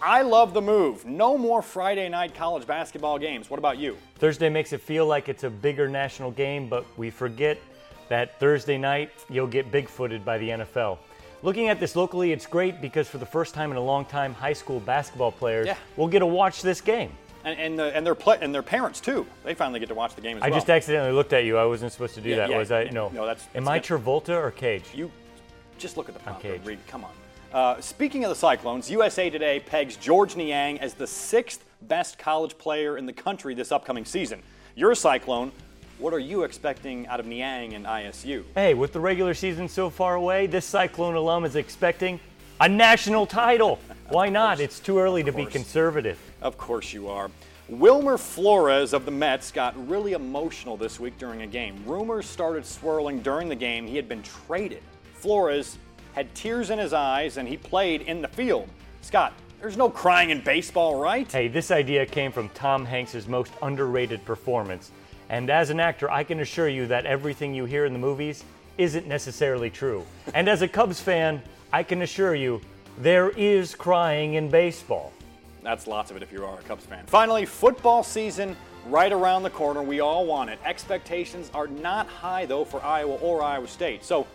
I 0.00 0.22
love 0.22 0.54
the 0.54 0.62
move. 0.62 1.04
No 1.04 1.36
more 1.36 1.60
Friday 1.60 2.08
night 2.08 2.34
college 2.34 2.66
basketball 2.66 3.18
games. 3.18 3.50
What 3.50 3.58
about 3.58 3.76
you? 3.76 3.98
Thursday 4.16 4.48
makes 4.48 4.72
it 4.72 4.80
feel 4.80 5.06
like 5.06 5.28
it's 5.28 5.44
a 5.44 5.50
bigger 5.50 5.86
national 5.86 6.30
game, 6.30 6.68
but 6.68 6.86
we 6.96 7.10
forget 7.10 7.58
that 8.08 8.38
Thursday 8.40 8.78
night 8.78 9.10
you'll 9.30 9.46
get 9.46 9.70
bigfooted 9.70 10.24
by 10.24 10.38
the 10.38 10.48
NFL. 10.50 10.98
Looking 11.42 11.68
at 11.68 11.78
this 11.78 11.94
locally, 11.94 12.32
it's 12.32 12.46
great 12.46 12.80
because 12.80 13.06
for 13.08 13.18
the 13.18 13.26
first 13.26 13.52
time 13.54 13.70
in 13.70 13.76
a 13.76 13.82
long 13.82 14.04
time, 14.06 14.32
high 14.32 14.52
school 14.54 14.80
basketball 14.80 15.30
players 15.32 15.66
Yeah. 15.66 15.76
will 15.96 16.08
get 16.08 16.20
to 16.20 16.26
watch 16.26 16.62
this 16.62 16.80
game. 16.80 17.10
And 17.44 17.58
and, 17.60 17.78
the, 17.78 17.94
and 17.94 18.06
their 18.06 18.14
play, 18.14 18.38
and 18.40 18.54
their 18.54 18.62
parents 18.62 19.00
too. 19.00 19.26
They 19.44 19.52
finally 19.52 19.78
get 19.78 19.90
to 19.90 19.94
watch 19.94 20.14
the 20.14 20.22
game 20.22 20.38
as 20.38 20.42
I 20.42 20.48
well. 20.48 20.56
just 20.58 20.70
accidentally 20.70 21.12
looked 21.12 21.34
at 21.34 21.44
you. 21.44 21.58
I 21.58 21.66
wasn't 21.66 21.92
supposed 21.92 22.14
to 22.14 22.22
do 22.22 22.30
Yeah, 22.30 22.36
that. 22.36 22.50
yeah. 22.50 22.56
Was 22.58 22.72
I? 22.72 22.84
No. 22.84 23.10
No, 23.10 23.26
that's- 23.26 23.46
Am 23.54 23.64
that's 23.66 23.90
I. 23.90 23.94
Travolta 23.94 24.30
or 24.30 24.50
Cage? 24.50 24.84
You 24.94 25.10
just 25.78 25.98
look 25.98 26.08
at 26.08 26.14
the 26.14 26.20
prompter. 26.20 26.52
Cage. 26.52 26.60
Read. 26.64 26.78
Come 26.88 27.04
on. 27.04 27.10
Uh, 27.52 27.78
speaking 27.82 28.24
of 28.24 28.30
the 28.30 28.34
Cyclones, 28.34 28.90
USA 28.90 29.28
Today 29.28 29.60
pegs 29.60 29.96
Georges 29.96 30.36
Niang 30.36 30.80
as 30.80 30.94
the 30.94 31.06
sixth 31.06 31.62
best 31.82 32.18
college 32.18 32.56
player 32.56 32.96
in 32.96 33.04
the 33.04 33.12
country 33.12 33.54
this 33.54 33.70
upcoming 33.70 34.06
season. 34.06 34.42
You're 34.74 34.92
a 34.92 34.96
Cyclone. 34.96 35.52
What 35.98 36.12
are 36.12 36.18
you 36.18 36.42
expecting 36.42 37.06
out 37.06 37.20
of 37.20 37.26
Niang 37.26 37.74
and 37.74 37.86
ISU? 37.86 38.42
Hey, 38.56 38.74
with 38.74 38.92
the 38.92 38.98
regular 38.98 39.32
season 39.32 39.68
so 39.68 39.88
far 39.88 40.16
away, 40.16 40.48
this 40.48 40.64
Cyclone 40.64 41.14
alum 41.14 41.44
is 41.44 41.54
expecting 41.54 42.18
a 42.60 42.68
national 42.68 43.26
title. 43.26 43.78
Why 44.08 44.28
not? 44.28 44.58
It's 44.58 44.80
too 44.80 44.98
early 44.98 45.22
to 45.22 45.32
be 45.32 45.46
conservative. 45.46 46.18
Of 46.42 46.58
course 46.58 46.92
you 46.92 47.08
are. 47.08 47.30
Wilmer 47.68 48.18
Flores 48.18 48.92
of 48.92 49.04
the 49.04 49.12
Mets 49.12 49.52
got 49.52 49.88
really 49.88 50.14
emotional 50.14 50.76
this 50.76 50.98
week 50.98 51.16
during 51.16 51.42
a 51.42 51.46
game. 51.46 51.80
Rumors 51.86 52.26
started 52.26 52.66
swirling 52.66 53.20
during 53.20 53.48
the 53.48 53.54
game 53.54 53.86
he 53.86 53.94
had 53.94 54.08
been 54.08 54.22
traded. 54.22 54.82
Flores 55.14 55.78
had 56.12 56.34
tears 56.34 56.70
in 56.70 56.78
his 56.78 56.92
eyes 56.92 57.36
and 57.36 57.46
he 57.46 57.56
played 57.56 58.02
in 58.02 58.20
the 58.20 58.28
field. 58.28 58.68
Scott, 59.00 59.32
there's 59.60 59.76
no 59.76 59.88
crying 59.88 60.30
in 60.30 60.40
baseball, 60.42 61.00
right? 61.00 61.30
Hey, 61.30 61.46
this 61.46 61.70
idea 61.70 62.04
came 62.04 62.32
from 62.32 62.48
Tom 62.50 62.84
Hanks' 62.84 63.28
most 63.28 63.52
underrated 63.62 64.24
performance. 64.24 64.90
And 65.28 65.50
as 65.50 65.70
an 65.70 65.80
actor, 65.80 66.10
I 66.10 66.24
can 66.24 66.40
assure 66.40 66.68
you 66.68 66.86
that 66.88 67.06
everything 67.06 67.54
you 67.54 67.64
hear 67.64 67.84
in 67.84 67.92
the 67.92 67.98
movies 67.98 68.44
isn't 68.78 69.06
necessarily 69.06 69.70
true. 69.70 70.04
and 70.34 70.48
as 70.48 70.62
a 70.62 70.68
Cubs 70.68 71.00
fan, 71.00 71.42
I 71.72 71.82
can 71.82 72.02
assure 72.02 72.34
you 72.34 72.60
there 72.98 73.30
is 73.30 73.74
crying 73.74 74.34
in 74.34 74.48
baseball. 74.48 75.12
That's 75.62 75.86
lots 75.86 76.10
of 76.10 76.16
it 76.16 76.22
if 76.22 76.30
you 76.30 76.44
are 76.44 76.58
a 76.58 76.62
Cubs 76.62 76.84
fan. 76.84 77.04
Finally, 77.06 77.46
football 77.46 78.02
season 78.02 78.56
right 78.86 79.12
around 79.12 79.42
the 79.42 79.50
corner. 79.50 79.82
We 79.82 80.00
all 80.00 80.26
want 80.26 80.50
it. 80.50 80.58
Expectations 80.64 81.50
are 81.54 81.66
not 81.66 82.06
high, 82.06 82.46
though, 82.46 82.64
for 82.64 82.84
Iowa 82.84 83.14
or 83.16 83.42
Iowa 83.42 83.66
State. 83.66 84.04
So, 84.04 84.26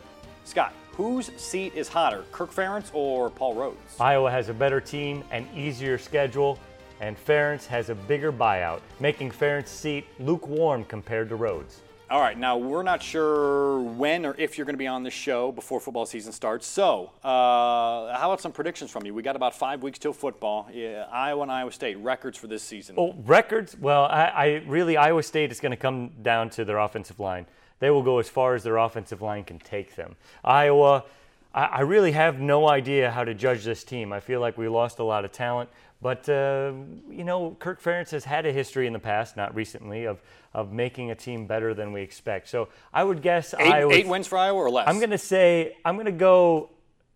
Scott, 0.44 0.74
whose 0.94 1.32
seat 1.38 1.74
is 1.76 1.88
hotter, 1.88 2.26
Kirk 2.32 2.52
Ferentz 2.52 2.90
or 2.94 3.30
Paul 3.30 3.56
Rhoads? 3.56 4.02
Iowa 4.02 4.32
has 4.32 4.50
a 4.50 4.54
better 4.54 4.82
team, 4.82 5.24
an 5.32 5.48
easier 5.56 5.98
schedule, 5.98 6.60
and 7.00 7.18
Ferentz 7.18 7.66
has 7.66 7.90
a 7.90 7.96
bigger 7.96 8.32
buyout, 8.32 8.82
making 9.00 9.32
Ferentz' 9.32 9.68
seat 9.68 10.06
lukewarm 10.20 10.84
compared 10.86 11.30
to 11.30 11.38
Rhoads. 11.38 11.78
All 12.12 12.22
right, 12.22 12.38
now 12.38 12.58
we're 12.58 12.82
not 12.82 13.04
sure 13.04 13.82
when 13.82 14.26
or 14.26 14.34
if 14.40 14.58
you're 14.58 14.66
going 14.66 14.74
to 14.74 14.80
be 14.80 14.88
on 14.88 15.04
the 15.04 15.12
show 15.12 15.52
before 15.52 15.80
football 15.80 16.08
season 16.08 16.34
starts. 16.34 16.66
So, 16.66 17.12
uh, 17.24 18.18
how 18.18 18.24
about 18.24 18.42
some 18.42 18.52
predictions 18.52 18.90
from 18.90 19.06
you? 19.06 19.14
We 19.14 19.22
got 19.22 19.36
about 19.36 19.56
five 19.56 19.84
weeks 19.84 20.00
till 20.00 20.14
football. 20.14 20.68
Yeah, 20.74 21.06
Iowa 21.12 21.44
and 21.44 21.52
Iowa 21.52 21.72
State 21.72 22.00
records 22.00 22.36
for 22.36 22.48
this 22.48 22.64
season. 22.64 22.96
Oh, 22.98 23.14
records? 23.26 23.78
Well, 23.78 24.06
I, 24.06 24.24
I 24.26 24.46
really 24.66 24.98
Iowa 24.98 25.22
State 25.22 25.52
is 25.52 25.60
going 25.60 25.70
to 25.70 25.78
come 25.78 26.10
down 26.24 26.50
to 26.52 26.66
their 26.66 26.80
offensive 26.80 27.20
line. 27.20 27.46
They 27.78 27.92
will 27.92 28.04
go 28.04 28.18
as 28.18 28.28
far 28.28 28.56
as 28.56 28.64
their 28.64 28.78
offensive 28.78 29.22
line 29.22 29.44
can 29.44 29.60
take 29.60 29.96
them. 29.96 30.16
Iowa, 30.44 31.06
I, 31.54 31.66
I 31.66 31.80
really 31.82 32.14
have 32.14 32.40
no 32.40 32.68
idea 32.68 33.12
how 33.12 33.24
to 33.24 33.36
judge 33.36 33.64
this 33.64 33.84
team. 33.84 34.12
I 34.12 34.20
feel 34.20 34.40
like 34.40 34.58
we 34.58 34.68
lost 34.68 34.98
a 34.98 35.04
lot 35.04 35.26
of 35.26 35.32
talent. 35.32 35.70
But, 36.02 36.30
uh, 36.30 36.72
you 37.10 37.26
know, 37.26 37.58
Kirk 37.60 37.82
Ferentz 37.82 38.12
has 38.12 38.24
had 38.24 38.46
a 38.46 38.54
history 38.54 38.88
in 38.88 38.94
the 38.94 39.00
past, 39.00 39.36
not 39.36 39.54
recently, 39.54 40.06
of, 40.06 40.22
of 40.54 40.72
making 40.72 41.12
a 41.12 41.16
team 41.16 41.46
better 41.46 41.74
than 41.74 41.92
we 41.92 42.02
expect. 42.02 42.48
So 42.48 42.70
I 42.94 43.04
would 43.04 43.22
guess 43.22 43.54
eight, 43.60 43.72
Iowa. 43.72 43.94
Eight 43.94 44.08
wins 44.08 44.26
for 44.26 44.38
Iowa 44.38 44.60
or 44.60 44.70
less? 44.70 44.88
I'm 44.88 45.00
going 45.00 45.10
to 45.10 45.18
say, 45.18 45.76
I'm 45.84 45.96
going 45.96 46.06
to 46.06 46.14
go, 46.14 46.70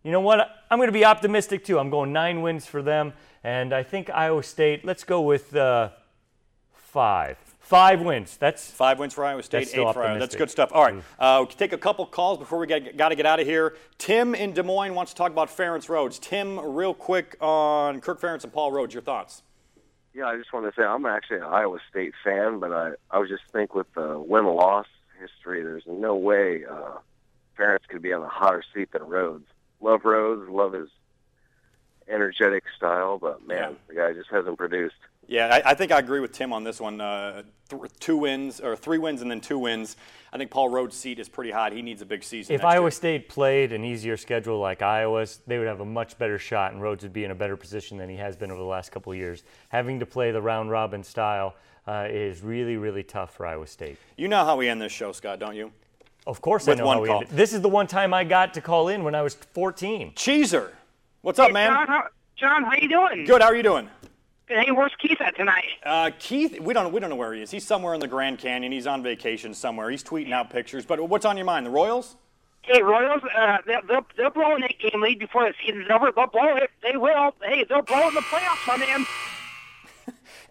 you 0.04 0.12
know 0.12 0.20
what? 0.20 0.40
I'm 0.70 0.80
going 0.80 0.90
to 0.90 0.94
be 0.94 1.06
optimistic 1.06 1.64
too. 1.64 1.80
I'm 1.80 1.90
going 1.90 2.12
nine 2.12 2.42
wins 2.42 2.66
for 2.66 2.82
them. 2.82 3.14
And 3.44 3.74
I 3.74 3.84
think 3.84 4.10
Iowa 4.10 4.44
State, 4.44 4.84
let's 4.84 5.06
go 5.06 5.22
with 5.22 5.56
uh, 5.56 5.90
five. 6.74 7.38
Five 7.64 8.02
wins. 8.02 8.36
That's 8.36 8.70
five 8.70 9.00
wins 9.00 9.14
for 9.14 9.24
Iowa 9.24 9.42
State, 9.42 9.70
eight 9.74 9.94
for 9.94 10.04
Iowa. 10.04 10.20
That's 10.20 10.36
good 10.36 10.52
stuff. 10.52 10.72
All 10.74 10.84
right, 10.84 11.02
uh, 11.18 11.46
we 11.48 11.56
take 11.56 11.72
a 11.72 11.78
couple 11.78 12.06
calls 12.06 12.38
before 12.38 12.60
we 12.60 12.68
get 12.68 12.98
got 12.98 13.10
to 13.10 13.16
get 13.16 13.26
out 13.26 13.40
of 13.40 13.48
here. 13.48 13.78
Tim 13.98 14.36
in 14.36 14.52
Des 14.52 14.64
Moines 14.64 14.94
wants 14.94 15.14
to 15.14 15.18
talk 15.18 15.32
about 15.32 15.48
Ferentz 15.48 15.88
Rhoads. 15.88 16.20
Tim, 16.20 16.60
real 16.60 16.94
quick 16.94 17.38
on 17.40 18.02
Kirk 18.02 18.20
Ferentz 18.20 18.44
and 18.44 18.52
Paul 18.52 18.74
Rhoads. 18.74 18.92
Your 18.92 19.02
thoughts? 19.02 19.44
Yeah, 20.14 20.26
I 20.26 20.38
just 20.38 20.52
want 20.52 20.66
to 20.66 20.80
say 20.80 20.86
I'm 20.86 21.06
actually 21.06 21.38
an 21.38 21.44
Iowa 21.44 21.80
State 21.90 22.14
fan, 22.22 22.60
but 22.60 22.74
I 22.74 22.92
I 23.10 23.20
was 23.20 23.30
just 23.30 23.44
think 23.54 23.74
with 23.74 23.92
the 23.94 24.20
win 24.20 24.46
loss 24.46 24.88
history, 25.18 25.64
there's 25.64 25.88
no 25.88 26.16
way 26.16 26.66
uh, 26.66 26.98
Ferentz 27.58 27.88
could 27.88 28.02
be 28.02 28.12
on 28.12 28.24
a 28.24 28.28
hotter 28.28 28.64
seat 28.74 28.92
than 28.92 29.04
Rhoads. 29.04 29.46
Love 29.80 30.02
Rhoads, 30.02 30.50
love 30.50 30.74
his 30.74 30.90
energetic 32.10 32.66
style, 32.76 33.18
but 33.18 33.48
man, 33.48 33.72
yeah. 33.72 33.76
the 33.88 33.96
guy 33.96 34.14
just 34.14 34.30
hasn't 34.30 34.58
produced. 34.58 34.96
Yeah, 35.28 35.48
I, 35.66 35.72
I, 35.72 35.74
think 35.74 35.92
I 35.92 36.00
agree 36.00 36.20
with 36.20 36.32
Tim 36.32 36.52
on 36.54 36.64
this 36.64 36.80
one. 36.80 37.00
Uh, 37.00 37.44
th- 37.70 37.82
two 38.00 38.18
wins 38.18 38.60
or 38.60 38.76
three 38.76 38.98
wins 38.98 39.22
and 39.22 39.32
then 39.32 39.42
two 39.42 39.58
wins. 39.58 39.96
I 40.32 40.38
think 40.38 40.50
Paul 40.52 40.70
Rhoads' 40.70 40.94
seat 40.94 41.20
is 41.20 41.30
pretty 41.30 41.52
hot. 41.52 41.74
He 41.74 41.82
needs 41.82 42.02
a 42.02 42.06
big 42.06 42.24
season. 42.24 42.56
If 42.56 42.66
Iowa 42.66 42.86
year. 42.86 42.92
State 42.92 43.30
played 43.30 43.72
an 43.72 43.86
easier 43.86 44.18
schedule 44.18 44.60
like 44.60 44.82
Iowa's, 44.82 45.40
they 45.46 45.60
would 45.60 45.68
have 45.68 45.80
a 45.80 45.86
much 45.86 46.18
better 46.18 46.40
shot, 46.40 46.74
and 46.74 46.82
Rhoads 46.82 47.04
would 47.04 47.14
be 47.14 47.24
in 47.24 47.32
a 47.32 47.36
better 47.36 47.56
position 47.56 47.98
than 47.98 48.10
he 48.10 48.16
has 48.16 48.36
been 48.36 48.50
over 48.50 48.60
the 48.60 48.66
last 48.66 48.92
couple 48.92 49.12
of 49.12 49.18
years. 49.18 49.44
Having 49.70 50.00
to 50.00 50.06
play 50.06 50.32
the 50.32 50.42
round 50.42 50.72
robin 50.72 51.04
style 51.04 51.56
uh, 51.88 52.08
is 52.10 52.42
really, 52.42 52.78
really 52.78 53.04
tough 53.04 53.36
for 53.36 53.46
Iowa 53.46 53.68
State. 53.68 53.98
You 54.18 54.28
know 54.28 54.44
how 54.44 54.56
we 54.58 54.70
end 54.70 54.82
this 54.82 54.92
show, 54.92 55.12
Scott, 55.12 55.40
don't 55.40 55.56
you? 55.56 55.72
Of 56.26 56.42
course, 56.42 56.66
With 56.66 56.80
I 56.80 56.82
know 56.82 56.88
one 56.88 56.98
how 56.98 57.04
we 57.04 57.10
call. 57.10 57.22
end 57.22 57.30
it. 57.30 57.36
This 57.36 57.54
is 57.54 57.62
the 57.62 57.70
one 57.70 57.88
time 57.88 58.14
I 58.14 58.24
got 58.24 58.54
to 58.56 58.62
call 58.62 58.88
in 58.88 59.04
when 59.04 59.14
I 59.14 59.22
was 59.22 59.36
14. 59.36 60.14
Cheeser, 60.16 60.72
what's 61.22 61.38
up, 61.40 61.48
hey, 61.48 61.54
man? 61.54 61.70
John 61.70 61.88
how, 61.88 62.04
John, 62.36 62.64
how 62.64 62.74
you 62.74 62.88
doing? 62.88 63.26
Good. 63.26 63.42
How 63.42 63.50
are 63.50 63.56
you 63.56 63.64
doing? 63.64 63.90
Hey, 64.54 64.70
where's 64.70 64.92
Keith 65.00 65.20
at 65.20 65.36
tonight? 65.36 65.66
Uh, 65.84 66.12
Keith, 66.20 66.60
we 66.60 66.76
don't 66.76 66.94
we 66.94 67.00
don't 67.00 67.10
know 67.10 67.16
where 67.16 67.34
he 67.34 67.42
is. 67.42 67.50
He's 67.50 67.66
somewhere 67.66 67.96
in 67.96 68.00
the 68.00 68.08
Grand 68.08 68.38
Canyon. 68.38 68.72
He's 68.72 68.86
on 68.86 69.02
vacation 69.02 69.56
somewhere. 69.56 69.90
He's 69.90 70.04
tweeting 70.04 70.32
out 70.32 70.52
pictures. 70.52 70.86
But 70.86 71.10
what's 71.10 71.26
on 71.26 71.38
your 71.38 71.48
mind? 71.48 71.66
The 71.66 71.72
Royals? 71.72 72.18
Hey, 72.62 72.84
Royals, 72.84 73.24
uh, 73.36 73.58
they'll, 73.66 73.82
they're, 73.88 74.06
they're 74.16 74.30
blowing 74.30 74.62
a 74.64 74.68
game 74.68 75.02
lead 75.02 75.18
before 75.18 75.44
the 75.46 75.56
season's 75.66 75.88
over. 75.90 76.12
They'll 76.16 76.28
blow 76.28 76.56
it. 76.56 76.70
They 76.84 76.96
will. 76.96 77.34
Hey, 77.42 77.66
they're 77.68 77.82
blowing 77.82 78.14
the 78.14 78.22
playoffs, 78.22 78.68
my 78.68 78.78
man. 78.78 79.06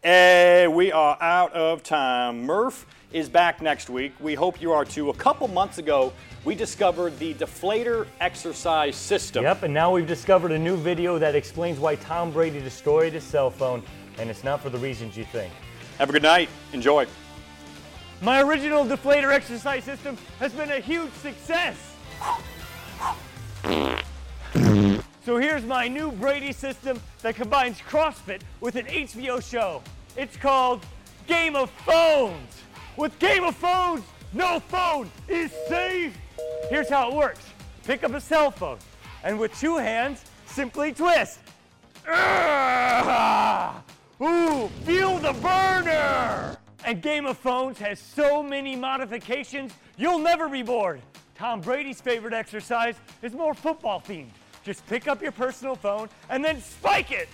hey, 0.02 0.66
we 0.70 0.90
are 0.90 1.16
out 1.20 1.52
of 1.52 1.84
time. 1.84 2.42
Murph 2.42 2.84
is 3.12 3.28
back 3.28 3.62
next 3.62 3.88
week. 3.88 4.14
We 4.18 4.34
hope 4.34 4.60
you 4.60 4.72
are 4.72 4.84
too. 4.84 5.10
A 5.10 5.14
couple 5.14 5.46
months 5.46 5.78
ago, 5.78 6.12
we 6.44 6.54
discovered 6.54 7.18
the 7.18 7.34
deflator 7.34 8.06
exercise 8.20 8.96
system. 8.96 9.44
Yep, 9.44 9.62
and 9.64 9.74
now 9.74 9.92
we've 9.92 10.06
discovered 10.06 10.52
a 10.52 10.58
new 10.58 10.76
video 10.76 11.18
that 11.18 11.34
explains 11.34 11.78
why 11.78 11.96
Tom 11.96 12.32
Brady 12.32 12.60
destroyed 12.60 13.12
his 13.12 13.22
cell 13.22 13.50
phone, 13.50 13.82
and 14.18 14.28
it's 14.28 14.42
not 14.42 14.60
for 14.60 14.70
the 14.70 14.78
reasons 14.78 15.16
you 15.16 15.24
think. 15.24 15.52
Have 15.98 16.08
a 16.08 16.12
good 16.12 16.22
night. 16.22 16.48
Enjoy. 16.72 17.06
My 18.20 18.42
original 18.42 18.84
deflator 18.84 19.32
exercise 19.32 19.84
system 19.84 20.16
has 20.38 20.52
been 20.52 20.70
a 20.70 20.80
huge 20.80 21.12
success. 21.12 21.76
so 25.24 25.36
here's 25.36 25.64
my 25.64 25.88
new 25.88 26.10
Brady 26.12 26.52
system 26.52 27.00
that 27.22 27.36
combines 27.36 27.78
CrossFit 27.78 28.42
with 28.60 28.76
an 28.76 28.86
HBO 28.86 29.42
show. 29.48 29.82
It's 30.16 30.36
called 30.36 30.84
Game 31.26 31.56
of 31.56 31.70
Phones. 31.70 32.62
With 32.96 33.18
Game 33.18 33.44
of 33.44 33.56
Phones, 33.56 34.04
no 34.32 34.60
phone 34.60 35.10
is 35.28 35.52
safe. 35.68 36.16
Here's 36.72 36.88
how 36.88 37.10
it 37.10 37.14
works 37.14 37.44
pick 37.84 38.02
up 38.02 38.14
a 38.14 38.20
cell 38.20 38.50
phone, 38.50 38.78
and 39.24 39.38
with 39.38 39.54
two 39.60 39.76
hands, 39.76 40.24
simply 40.46 40.90
twist. 40.94 41.38
Ooh, 44.22 44.68
feel 44.86 45.18
the 45.18 45.34
burner! 45.42 46.56
And 46.86 47.02
Game 47.02 47.26
of 47.26 47.36
Phones 47.36 47.78
has 47.78 47.98
so 47.98 48.42
many 48.42 48.74
modifications, 48.74 49.74
you'll 49.98 50.18
never 50.18 50.48
be 50.48 50.62
bored. 50.62 51.02
Tom 51.34 51.60
Brady's 51.60 52.00
favorite 52.00 52.32
exercise 52.32 52.94
is 53.20 53.34
more 53.34 53.52
football 53.52 54.00
themed. 54.00 54.30
Just 54.64 54.86
pick 54.86 55.06
up 55.06 55.20
your 55.20 55.32
personal 55.32 55.74
phone 55.74 56.08
and 56.30 56.42
then 56.42 56.62
spike 56.62 57.12
it. 57.12 57.28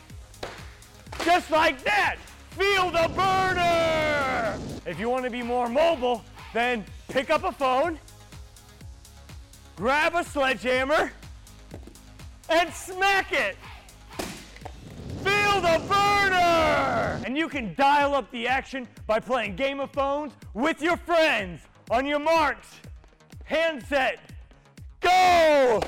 Just 1.24 1.52
like 1.52 1.80
that. 1.84 2.16
Feel 2.50 2.90
the 2.90 3.08
burner! 3.14 4.58
If 4.84 4.98
you 4.98 5.08
want 5.08 5.26
to 5.26 5.30
be 5.30 5.44
more 5.44 5.68
mobile, 5.68 6.24
then 6.52 6.84
pick 7.06 7.30
up 7.30 7.44
a 7.44 7.52
phone, 7.52 8.00
grab 9.78 10.16
a 10.16 10.24
sledgehammer, 10.24 11.12
and 12.50 12.72
smack 12.74 13.32
it. 13.32 13.56
Feel 15.22 15.60
the 15.60 15.80
burner! 15.86 17.22
And 17.24 17.38
you 17.38 17.48
can 17.48 17.76
dial 17.76 18.12
up 18.12 18.28
the 18.32 18.48
action 18.48 18.88
by 19.06 19.20
playing 19.20 19.54
Game 19.54 19.78
of 19.78 19.92
Phones 19.92 20.32
with 20.52 20.82
your 20.82 20.96
friends 20.96 21.60
on 21.92 22.06
your 22.06 22.18
marks. 22.18 22.74
Handset, 23.44 24.18
go! 25.00 25.80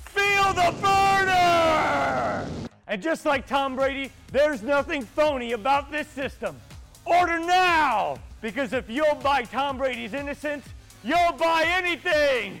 Feel 0.00 0.52
the 0.52 0.74
burner! 0.82 2.46
And 2.86 3.00
just 3.00 3.24
like 3.24 3.46
Tom 3.46 3.76
Brady, 3.76 4.12
there's 4.30 4.62
nothing 4.62 5.00
phony 5.06 5.52
about 5.52 5.90
this 5.90 6.06
system. 6.08 6.54
Order 7.06 7.38
now! 7.38 8.18
Because 8.42 8.74
if 8.74 8.90
you'll 8.90 9.14
buy 9.14 9.44
Tom 9.44 9.78
Brady's 9.78 10.12
innocence, 10.12 10.66
you'll 11.02 11.32
buy 11.38 11.64
anything! 11.66 12.60